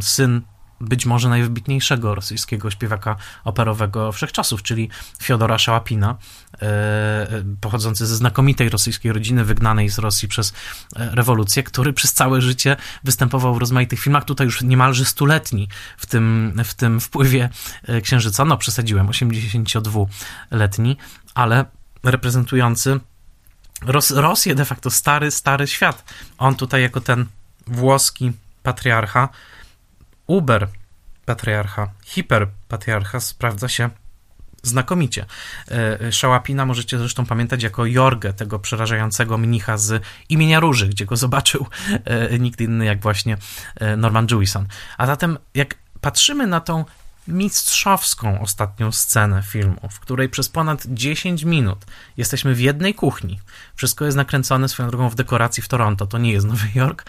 [0.00, 0.42] syn
[0.80, 4.88] być może najwybitniejszego rosyjskiego śpiewaka operowego wszechczasów, czyli
[5.22, 6.16] Fiodora Szałapina,
[6.54, 7.28] e, e,
[7.60, 10.52] pochodzący ze znakomitej rosyjskiej rodziny, wygnanej z Rosji przez
[10.96, 16.06] e, rewolucję, który przez całe życie występował w rozmaitych filmach, tutaj już niemalże stuletni w
[16.06, 17.48] tym, w tym wpływie
[18.02, 20.96] Księżyca, no przesadziłem, 82-letni,
[21.34, 21.64] ale
[22.02, 23.00] reprezentujący
[23.82, 26.04] Ros Rosję, de facto stary, stary świat.
[26.38, 27.26] On tutaj jako ten
[27.66, 29.28] włoski patriarcha
[30.26, 30.68] Uber
[31.24, 33.90] patriarcha, hiperpatriarcha sprawdza się
[34.62, 35.26] znakomicie.
[35.70, 41.16] E, Szałapina możecie zresztą pamiętać jako Jorgę, tego przerażającego mnicha z imienia Róży, gdzie go
[41.16, 41.66] zobaczył
[42.04, 43.36] e, nikt inny jak właśnie
[43.76, 44.66] e, Norman Jewison.
[44.98, 46.84] A zatem jak patrzymy na tą
[47.28, 51.84] mistrzowską ostatnią scenę filmu, w której przez ponad 10 minut
[52.16, 53.40] jesteśmy w jednej kuchni.
[53.76, 56.06] Wszystko jest nakręcone swoją drogą w dekoracji w Toronto.
[56.06, 57.04] To nie jest Nowy Jork,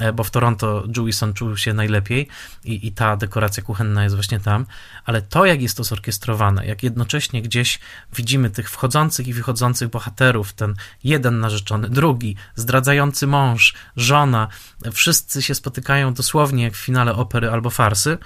[0.00, 2.28] e, bo w Toronto Jewison czuł się najlepiej
[2.64, 4.66] i, i ta dekoracja kuchenna jest właśnie tam,
[5.04, 7.78] ale to, jak jest to zorkiestrowane, jak jednocześnie gdzieś
[8.16, 14.48] widzimy tych wchodzących i wychodzących bohaterów, ten jeden narzeczony, drugi, zdradzający mąż, żona,
[14.92, 18.18] wszyscy się spotykają dosłownie jak w finale opery albo farsy,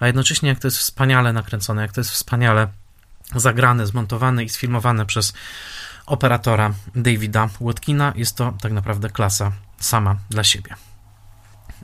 [0.00, 2.68] a jednocześnie jak to jest wspaniale nakręcone, jak to jest wspaniale
[3.34, 5.32] zagrane, zmontowane i sfilmowane przez
[6.06, 10.74] operatora Davida Watkina, jest to tak naprawdę klasa sama dla siebie.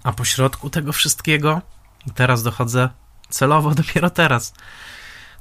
[0.03, 1.63] A pośrodku tego wszystkiego,
[2.07, 2.89] i teraz dochodzę
[3.29, 4.55] celowo dopiero teraz,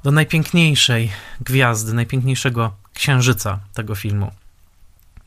[0.02, 4.30] do najpiękniejszej gwiazdy, najpiękniejszego księżyca tego filmu.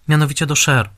[0.07, 0.89] Mianowicie do Cher.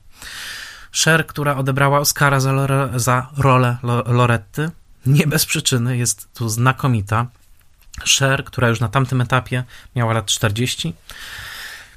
[0.92, 2.52] Cher, która odebrała Oscara za,
[2.96, 3.76] za rolę
[4.06, 4.70] Loretty,
[5.06, 7.26] nie bez przyczyny, jest tu znakomita.
[8.18, 9.64] Cher, która już na tamtym etapie
[9.96, 10.94] miała lat 40,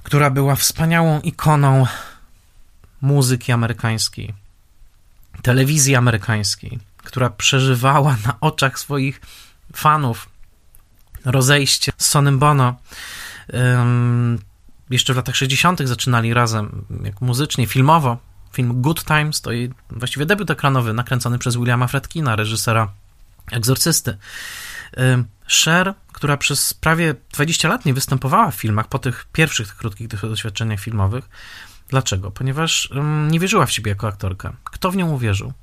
[0.04, 1.86] która była wspaniałą ikoną
[3.02, 4.34] muzyki amerykańskiej,
[5.42, 9.22] telewizji amerykańskiej, która przeżywała na oczach swoich
[9.74, 10.30] fanów
[11.26, 12.76] rozejście z Sonem Bono.
[13.54, 14.40] Um,
[14.90, 15.82] jeszcze w latach 60.
[15.88, 18.18] zaczynali razem, jak muzycznie, filmowo.
[18.56, 22.92] Film Good Times to jej właściwie debiut ekranowy, nakręcony przez Williama Fredkina, reżysera
[23.52, 24.18] Egzorcysty.
[25.48, 30.08] Cher, która przez prawie 20 lat nie występowała w filmach po tych pierwszych tych krótkich
[30.08, 31.30] doświadczeniach filmowych.
[31.90, 32.32] Dlaczego?
[32.32, 32.90] Ponieważ
[33.30, 34.54] nie wierzyła w siebie jako aktorka.
[34.64, 35.54] Kto w nią uwierzył?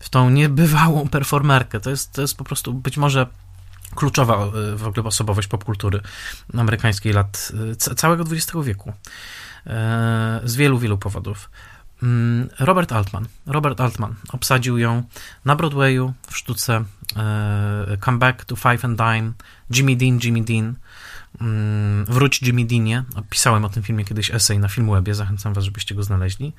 [0.00, 1.80] W tą niebywałą performerkę.
[1.80, 3.26] To jest, to jest po prostu być może
[3.94, 6.00] kluczowa e, w ogóle osobowość popkultury
[6.58, 8.92] amerykańskiej lat e, całego XX wieku.
[9.66, 11.50] E, z wielu, wielu powodów.
[12.02, 13.28] Mm, Robert Altman.
[13.46, 15.02] Robert Altman obsadził ją
[15.44, 16.84] na Broadwayu w sztuce
[18.04, 19.32] Come Back to Five and Dime,
[19.70, 20.74] Jimmy Dean, Jimmy Dean.
[21.40, 23.04] Mm, Wróć Jimmy Deanie.
[23.30, 26.52] Pisałem o tym filmie kiedyś esej na Filmwebie, zachęcam was, żebyście go znaleźli.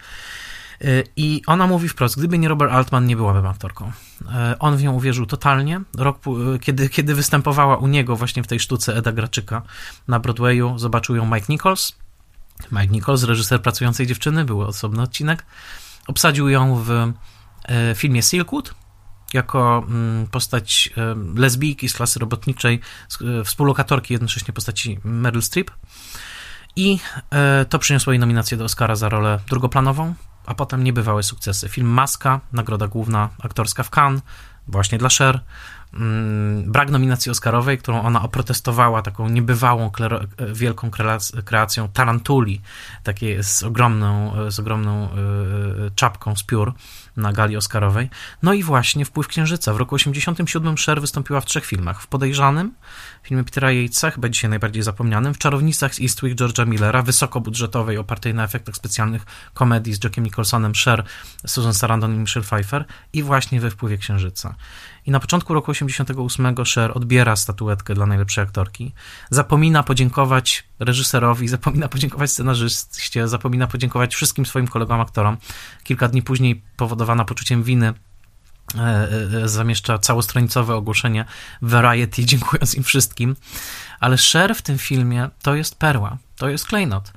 [1.15, 3.91] I ona mówi wprost, gdyby nie Robert Altman, nie byłabym aktorką.
[4.31, 5.81] E, on w nią uwierzył totalnie.
[5.97, 6.19] Rok,
[6.55, 9.61] e, kiedy, kiedy występowała u niego właśnie w tej sztuce Eda Graczyka
[10.07, 11.95] na Broadwayu, zobaczył ją Mike Nichols.
[12.71, 15.45] Mike Nichols, reżyser Pracującej Dziewczyny, był osobny odcinek.
[16.07, 17.13] Obsadził ją w e,
[17.95, 18.73] filmie Silkwood,
[19.33, 20.89] jako mm, postać
[21.35, 22.79] lesbijki z klasy robotniczej,
[23.45, 25.71] współlokatorki jednocześnie postaci Meryl Streep.
[26.75, 26.99] I
[27.69, 30.13] to przyniosło jej nominację do Oscara za rolę drugoplanową
[30.45, 31.69] a potem niebywałe sukcesy.
[31.69, 34.21] Film Maska, nagroda główna aktorska w Cannes,
[34.67, 35.39] właśnie dla Cher.
[35.93, 39.91] Mm, brak nominacji Oscarowej, którą ona oprotestowała taką niebywałą,
[40.53, 40.91] wielką
[41.45, 42.61] kreacją Tarantuli,
[43.03, 45.15] takiej z ogromną, z ogromną e,
[45.85, 46.73] e, czapką z piór
[47.17, 48.09] na gali Oscarowej.
[48.43, 49.73] No i właśnie Wpływ Księżyca.
[49.73, 52.01] W roku 87 Cher wystąpiła w trzech filmach.
[52.01, 52.73] W Podejrzanym,
[53.23, 58.33] filmie Petera Yatesa, chyba dzisiaj najbardziej zapomnianym, w Czarownicach z Eastwick George'a Millera, wysokobudżetowej, opartej
[58.33, 61.03] na efektach specjalnych komedii z Jackiem Nicholsonem, Cher,
[61.47, 64.55] Susan Sarandon i Michelle Pfeiffer i właśnie we Wpływie Księżyca.
[65.05, 68.93] I na początku roku 88 Cher odbiera statuetkę dla najlepszej aktorki.
[69.29, 75.37] Zapomina podziękować reżyserowi, zapomina podziękować scenarzyście, zapomina podziękować wszystkim swoim kolegom aktorom.
[75.83, 77.93] Kilka dni później, powodowana poczuciem winy,
[78.75, 79.07] e,
[79.43, 81.25] e, zamieszcza całostronicowe ogłoszenie
[81.61, 83.35] Variety, dziękując im wszystkim.
[83.99, 87.13] Ale Cher w tym filmie to jest perła, to jest klejnot.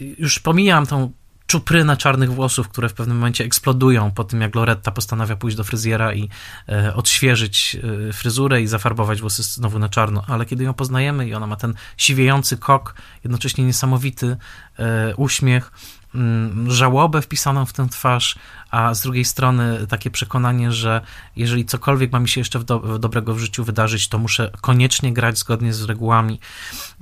[0.00, 1.12] Już pomijam tą
[1.50, 5.64] czuprynę czarnych włosów, które w pewnym momencie eksplodują po tym, jak Loretta postanawia pójść do
[5.64, 6.28] fryzjera i
[6.68, 7.76] e, odświeżyć
[8.08, 10.24] e, fryzurę i zafarbować włosy znowu na czarno.
[10.28, 12.94] Ale kiedy ją poznajemy i ona ma ten siwiejący kok,
[13.24, 14.36] jednocześnie niesamowity
[14.78, 15.72] e, uśmiech,
[16.14, 18.38] mm, żałobę wpisaną w tę twarz,
[18.70, 21.00] a z drugiej strony takie przekonanie, że
[21.36, 24.50] jeżeli cokolwiek ma mi się jeszcze w do, w dobrego w życiu wydarzyć, to muszę
[24.60, 26.40] koniecznie grać zgodnie z regułami.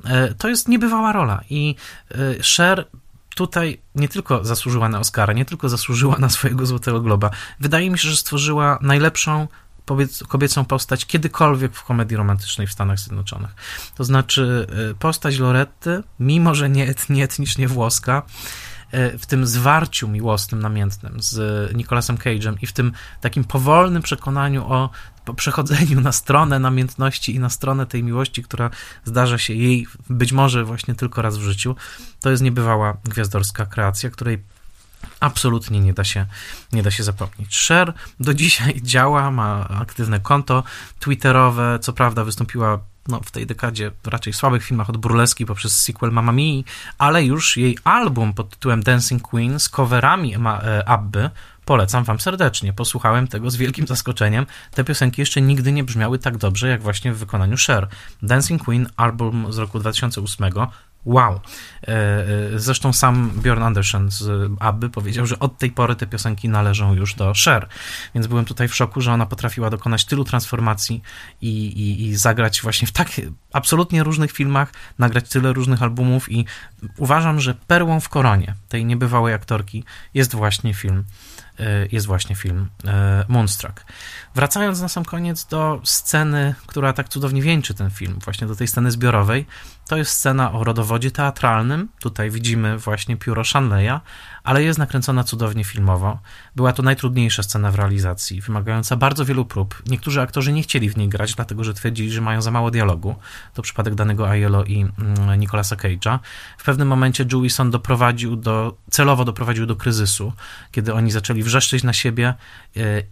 [0.04, 1.74] E, to jest niebywała rola i
[2.10, 2.86] e, Cher
[3.38, 7.30] tutaj nie tylko zasłużyła na Oscara, nie tylko zasłużyła na swojego Złotego Globa.
[7.60, 9.48] Wydaje mi się, że stworzyła najlepszą
[10.28, 13.50] kobiecą postać kiedykolwiek w komedii romantycznej w Stanach Zjednoczonych.
[13.94, 18.22] To znaczy y, postać Loretty, mimo że nie, nie etnicznie włoska,
[18.92, 24.90] w tym zwarciu miłosnym, namiętnym z Nicolasem Cage'em i w tym takim powolnym przekonaniu o
[25.36, 28.70] przechodzeniu na stronę namiętności i na stronę tej miłości, która
[29.04, 31.76] zdarza się jej być może właśnie tylko raz w życiu,
[32.20, 34.42] to jest niebywała gwiazdorska kreacja, której
[35.20, 36.26] absolutnie nie da się,
[36.72, 37.66] nie da się zapomnieć.
[37.68, 40.64] Cher do dzisiaj działa, ma aktywne konto
[41.00, 42.78] twitterowe, co prawda wystąpiła
[43.08, 46.62] no, w tej dekadzie raczej słabych filmach od burleski poprzez sequel Mamma Mia,
[46.98, 51.30] ale już jej album pod tytułem Dancing Queen z coverami e, Abby
[51.68, 52.72] Polecam Wam serdecznie.
[52.72, 54.46] Posłuchałem tego z wielkim zaskoczeniem.
[54.74, 57.88] Te piosenki jeszcze nigdy nie brzmiały tak dobrze, jak właśnie w wykonaniu Cher.
[58.22, 60.52] Dancing Queen, album z roku 2008.
[61.08, 61.40] Wow.
[61.82, 66.48] E, e, zresztą sam Bjorn Andersen z ABBY powiedział, że od tej pory te piosenki
[66.48, 67.68] należą już do Cher.
[68.14, 71.02] Więc byłem tutaj w szoku, że ona potrafiła dokonać tylu transformacji
[71.40, 73.08] i, i, i zagrać właśnie w tak
[73.52, 76.44] absolutnie różnych filmach, nagrać tyle różnych albumów i
[76.96, 79.84] uważam, że perłą w koronie tej niebywałej aktorki
[80.14, 81.04] jest właśnie film
[81.92, 83.84] jest właśnie film e, Moonstruck.
[84.34, 88.68] Wracając na sam koniec do sceny, która tak cudownie wieńczy ten film, właśnie do tej
[88.68, 89.46] sceny zbiorowej,
[89.88, 91.88] to jest scena o rodowodzie teatralnym.
[92.00, 94.00] Tutaj widzimy właśnie pióro Shanleya,
[94.48, 96.18] ale jest nakręcona cudownie filmowo.
[96.56, 99.82] Była to najtrudniejsza scena w realizacji, wymagająca bardzo wielu prób.
[99.86, 103.16] Niektórzy aktorzy nie chcieli w niej grać, dlatego że twierdzili, że mają za mało dialogu.
[103.54, 106.18] to przypadek danego Aiello i mm, Nicolasa Cage'a.
[106.58, 110.32] W pewnym momencie Jewison doprowadził do, celowo doprowadził do kryzysu,
[110.72, 112.34] kiedy oni zaczęli wrzeszczeć na siebie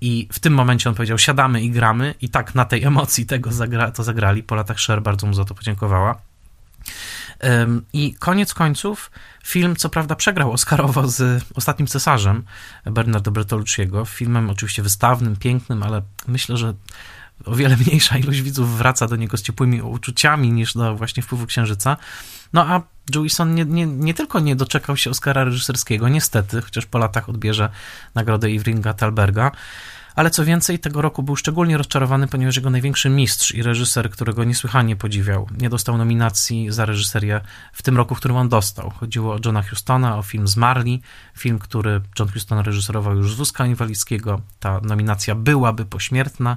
[0.00, 3.52] i w tym momencie on powiedział, siadamy i gramy i tak na tej emocji tego
[3.52, 4.42] zagra, to zagrali.
[4.42, 6.18] Po latach Sher bardzo mu za to podziękowała.
[7.92, 9.10] I koniec końców
[9.44, 12.44] film, co prawda, przegrał Oscarowo z Ostatnim Cesarzem
[12.84, 16.74] Bernardo Bertolucciego, filmem oczywiście wystawnym, pięknym, ale myślę, że
[17.44, 21.46] o wiele mniejsza ilość widzów wraca do niego z ciepłymi uczuciami niż do właśnie wpływu
[21.46, 21.96] Księżyca.
[22.52, 22.82] No a
[23.14, 27.68] Jewison nie, nie, nie tylko nie doczekał się Oscara reżyserskiego, niestety, chociaż po latach odbierze
[28.14, 29.52] nagrodę Ivringa Talberga,
[30.16, 34.44] ale co więcej, tego roku był szczególnie rozczarowany, ponieważ jego największy mistrz i reżyser, którego
[34.44, 37.40] niesłychanie podziwiał, nie dostał nominacji za reżyserię
[37.72, 38.90] w tym roku, w którym on dostał.
[38.90, 41.02] Chodziło o Johna Hustona, o film Zmarli,
[41.38, 44.40] film, który John Huston reżyserował już z wózka inwalidzkiego.
[44.60, 46.56] Ta nominacja byłaby pośmiertna.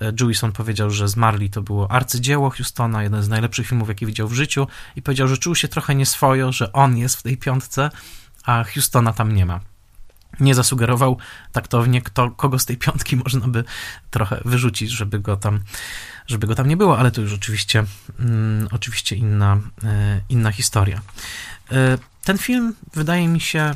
[0.00, 4.28] E, Jewison powiedział, że Zmarli to było arcydzieło Hustona, jeden z najlepszych filmów, jaki widział
[4.28, 7.90] w życiu i powiedział, że czuł się trochę nieswojo, że on jest w tej piątce,
[8.44, 9.71] a Hustona tam nie ma
[10.42, 11.18] nie zasugerował
[11.52, 13.64] taktownie, kto, kogo z tej piątki można by
[14.10, 15.60] trochę wyrzucić, żeby go tam,
[16.26, 17.84] żeby go tam nie było, ale to już oczywiście,
[18.20, 21.00] mm, oczywiście inna, e, inna historia.
[21.72, 23.74] E, ten film wydaje mi się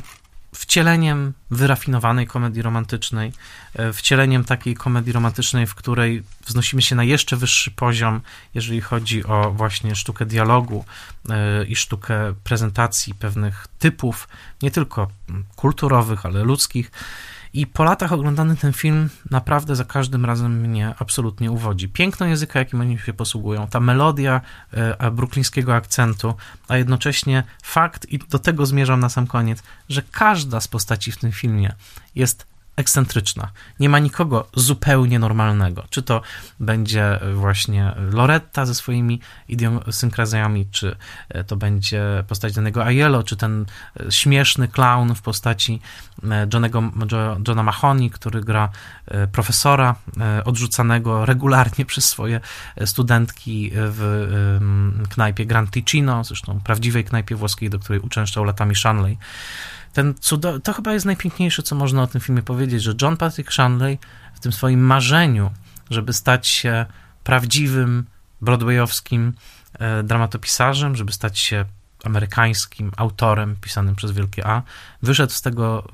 [0.55, 3.33] wcieleniem wyrafinowanej komedii romantycznej,
[3.73, 8.21] e, wcieleniem takiej komedii romantycznej, w której wznosimy się na jeszcze wyższy poziom,
[8.53, 10.85] jeżeli chodzi o właśnie sztukę dialogu
[11.29, 14.27] e, i sztukę prezentacji pewnych typów,
[14.61, 15.07] nie tylko
[15.55, 16.91] kulturowych, ale ludzkich.
[17.53, 21.89] I po latach oglądany ten film naprawdę za każdym razem mnie absolutnie uwodzi.
[21.89, 24.41] Piękno języka, jakim oni się posługują, ta melodia
[24.71, 26.33] e, bruklińskiego akcentu,
[26.67, 31.17] a jednocześnie fakt, i do tego zmierzam na sam koniec, że każda z postaci w
[31.17, 31.73] tym filmie
[32.15, 33.51] jest ekscentryczna.
[33.79, 35.83] Nie ma nikogo zupełnie normalnego.
[35.89, 36.21] Czy to
[36.59, 40.95] będzie właśnie Loretta ze swoimi idiosynkrazjami, czy
[41.47, 43.65] to będzie postać danego Aiello, czy ten
[44.09, 45.81] śmieszny clown w postaci
[46.23, 46.83] e, Johnego,
[47.47, 48.69] Johna Mahoney, który gra
[49.07, 52.39] e, profesora e, odrzucanego regularnie przez swoje
[52.85, 54.59] studentki w
[55.09, 59.17] knajpie Grand Ticino, zresztą prawdziwej knajpie włoskiej, do której uczęszczał latami Shanley
[59.97, 63.53] ten cudo, to chyba jest najpiękniejsze, co można o tym filmie powiedzieć, że John Patrick
[63.53, 63.99] Shanley
[64.33, 65.51] w tym swoim marzeniu,
[65.89, 66.85] żeby stać się
[67.23, 68.05] prawdziwym
[68.41, 69.33] broadwayowskim
[69.79, 71.65] e, dramatopisarzem, żeby stać się
[72.03, 74.61] amerykańskim autorem pisanym przez wielkie A,
[75.01, 75.87] wyszedł z tego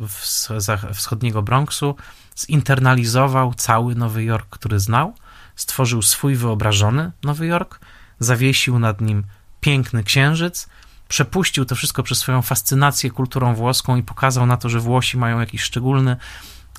[0.93, 1.95] wschodniego Bronxu,
[2.37, 5.15] zinternalizował cały Nowy Jork, który znał,
[5.55, 7.79] stworzył swój wyobrażony Nowy Jork,
[8.19, 9.23] zawiesił nad nim
[9.61, 10.69] piękny księżyc,
[11.07, 15.39] przepuścił to wszystko przez swoją fascynację kulturą włoską i pokazał na to, że Włosi mają
[15.39, 16.17] jakiś szczególny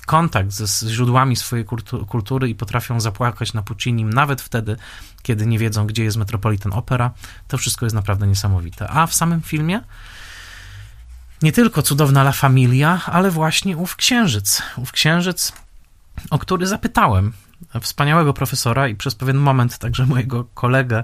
[0.05, 1.65] kontakt ze źródłami swojej
[2.07, 4.77] kultury i potrafią zapłakać na Puccinim nawet wtedy,
[5.21, 7.11] kiedy nie wiedzą, gdzie jest Metropolitan Opera.
[7.47, 8.87] To wszystko jest naprawdę niesamowite.
[8.87, 9.81] A w samym filmie
[11.41, 14.61] nie tylko cudowna La Familia, ale właśnie ów księżyc.
[14.77, 15.53] Ów księżyc,
[16.29, 17.33] o który zapytałem
[17.81, 21.03] wspaniałego profesora i przez pewien moment także mojego kolegę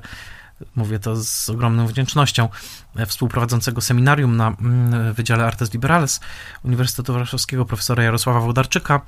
[0.75, 2.49] mówię to z ogromną wdzięcznością,
[2.95, 6.19] e, współprowadzącego seminarium na mm, Wydziale Artes Liberales
[6.63, 9.01] Uniwersytetu Warszawskiego profesora Jarosława Wodarczyka,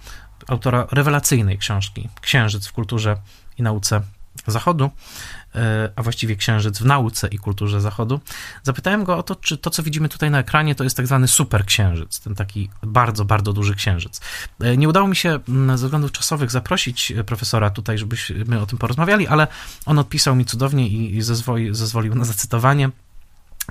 [0.48, 3.18] autora rewelacyjnej książki Księżyc w kulturze
[3.58, 4.02] i nauce
[4.48, 4.90] Zachodu,
[5.96, 8.20] a właściwie księżyc w nauce i kulturze Zachodu.
[8.64, 11.28] Zapytałem go o to, czy to, co widzimy tutaj na ekranie, to jest tak zwany
[11.28, 14.22] superksiężyc, ten taki bardzo, bardzo duży księżyc.
[14.60, 18.78] E, nie udało mi się mm, ze względów czasowych zaprosić profesora tutaj, żebyśmy o tym
[18.78, 19.48] porozmawiali, ale
[19.86, 21.22] on odpisał mi cudownie i
[21.72, 22.90] zezwolił na zacytowanie.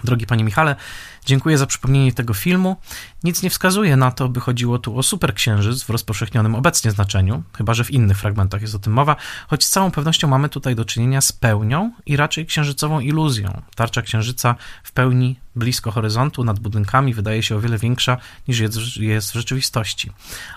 [0.05, 0.77] Drogi panie Michale,
[1.25, 2.77] dziękuję za przypomnienie tego filmu.
[3.25, 7.75] Nic nie wskazuje na to, by chodziło tu o superksiężyc w rozpowszechnionym obecnie znaczeniu, chyba
[7.75, 9.17] że w innych fragmentach jest o tym mowa,
[9.49, 13.63] choć z całą pewnością mamy tutaj do czynienia z pełnią i raczej księżycową iluzją.
[13.75, 14.55] Tarcza księżyca
[14.85, 18.17] w pełni blisko horyzontu, nad budynkami, wydaje się o wiele większa
[18.49, 18.59] niż
[18.97, 20.11] jest w rzeczywistości.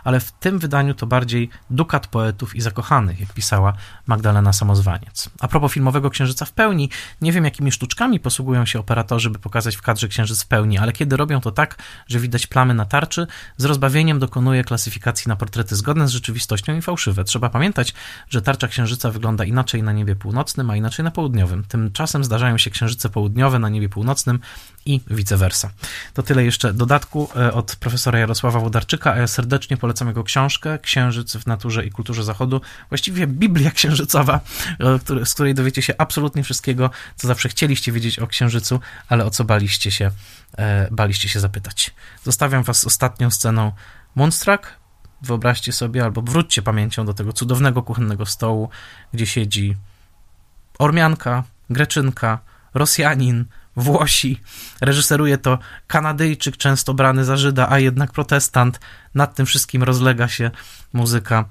[0.03, 3.73] Ale w tym wydaniu to bardziej dukat poetów i zakochanych, jak pisała
[4.07, 5.29] Magdalena Samozwaniec.
[5.39, 6.89] A propos filmowego księżyca w pełni,
[7.21, 10.91] nie wiem jakimi sztuczkami posługują się operatorzy, by pokazać w kadrze księżyc w pełni, ale
[10.91, 11.75] kiedy robią to tak,
[12.07, 13.27] że widać plamy na tarczy,
[13.57, 17.23] z rozbawieniem dokonuje klasyfikacji na portrety zgodne z rzeczywistością i fałszywe.
[17.23, 17.93] Trzeba pamiętać,
[18.29, 21.63] że tarcza księżyca wygląda inaczej na niebie północnym, a inaczej na południowym.
[21.63, 24.39] Tymczasem zdarzają się księżyce południowe na niebie północnym
[24.85, 25.71] i vice versa.
[26.13, 30.79] To tyle jeszcze dodatku e, od profesora Jarosława Wodarczyka, a ja serdecznie polecam jego książkę
[30.79, 34.39] Księżyc w naturze i kulturze zachodu, właściwie Biblia księżycowa,
[35.25, 38.79] z której dowiecie się absolutnie wszystkiego, co zawsze chcieliście wiedzieć o księżycu,
[39.09, 40.11] ale o co baliście się,
[40.57, 41.93] e, baliście się zapytać.
[42.23, 43.71] Zostawiam was ostatnią sceną
[44.15, 44.67] Moonstruck.
[45.21, 48.69] Wyobraźcie sobie, albo wróćcie pamięcią do tego cudownego kuchennego stołu,
[49.13, 49.75] gdzie siedzi
[50.79, 52.39] Ormianka, Greczynka,
[52.73, 53.45] Rosjanin,
[53.75, 54.41] Włosi.
[54.81, 58.79] Reżyseruje to Kanadyjczyk, często brany za Żyda, a jednak protestant.
[59.15, 60.51] Nad tym wszystkim rozlega się
[60.93, 61.45] muzyka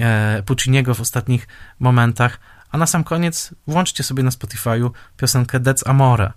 [0.00, 1.48] e, Pucciniego w ostatnich
[1.80, 2.38] momentach.
[2.70, 6.32] A na sam koniec włączcie sobie na Spotify'u piosenkę Dec Amore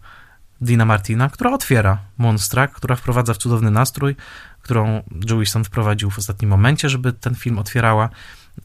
[0.61, 4.15] Dina Martina, która otwiera Moonstruck, która wprowadza w cudowny nastrój,
[4.61, 8.09] którą Jewison wprowadził w ostatnim momencie, żeby ten film otwierała.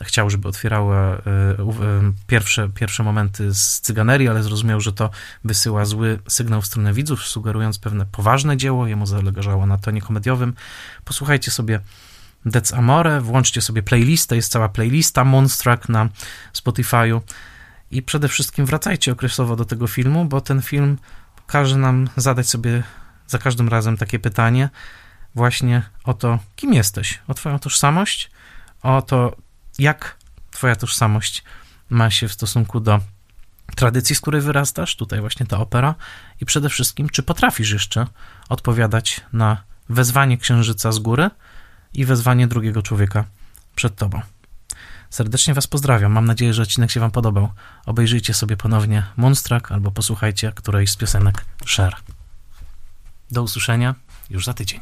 [0.03, 5.11] Chciał, żeby otwierała e, e, pierwsze, pierwsze momenty z cyganerii, ale zrozumiał, że to
[5.45, 8.87] wysyła zły sygnał w stronę widzów, sugerując pewne poważne dzieło.
[8.87, 10.55] Jemu zależało na tonie komediowym.
[11.05, 11.81] Posłuchajcie sobie
[12.47, 16.09] Dec Amore, włączcie sobie playlistę, jest cała playlista Moonstruck na
[16.55, 17.21] Spotify'u
[17.91, 20.99] i przede wszystkim wracajcie okresowo do tego filmu, bo ten film
[21.47, 22.83] każe nam zadać sobie
[23.27, 24.69] za każdym razem takie pytanie
[25.35, 28.31] właśnie o to, kim jesteś, o twoją tożsamość,
[28.83, 29.37] o to,
[29.79, 30.17] jak
[30.51, 31.45] twoja tożsamość
[31.91, 33.01] ma się w stosunku do
[33.77, 35.95] tradycji, z której wyrastasz, tutaj właśnie ta opera,
[36.41, 38.07] i przede wszystkim, czy potrafisz jeszcze
[38.49, 41.31] odpowiadać na wezwanie księżyca z góry
[41.95, 43.25] i wezwanie drugiego człowieka
[43.75, 44.21] przed tobą.
[45.11, 46.13] Serdecznie Was pozdrawiam.
[46.13, 47.49] Mam nadzieję, że odcinek się Wam podobał.
[47.87, 51.45] Obejrzyjcie sobie ponownie Moonstruck albo posłuchajcie którejś z piosenek
[51.77, 51.97] Cher.
[53.31, 53.95] Do usłyszenia
[54.31, 54.81] już za tydzień.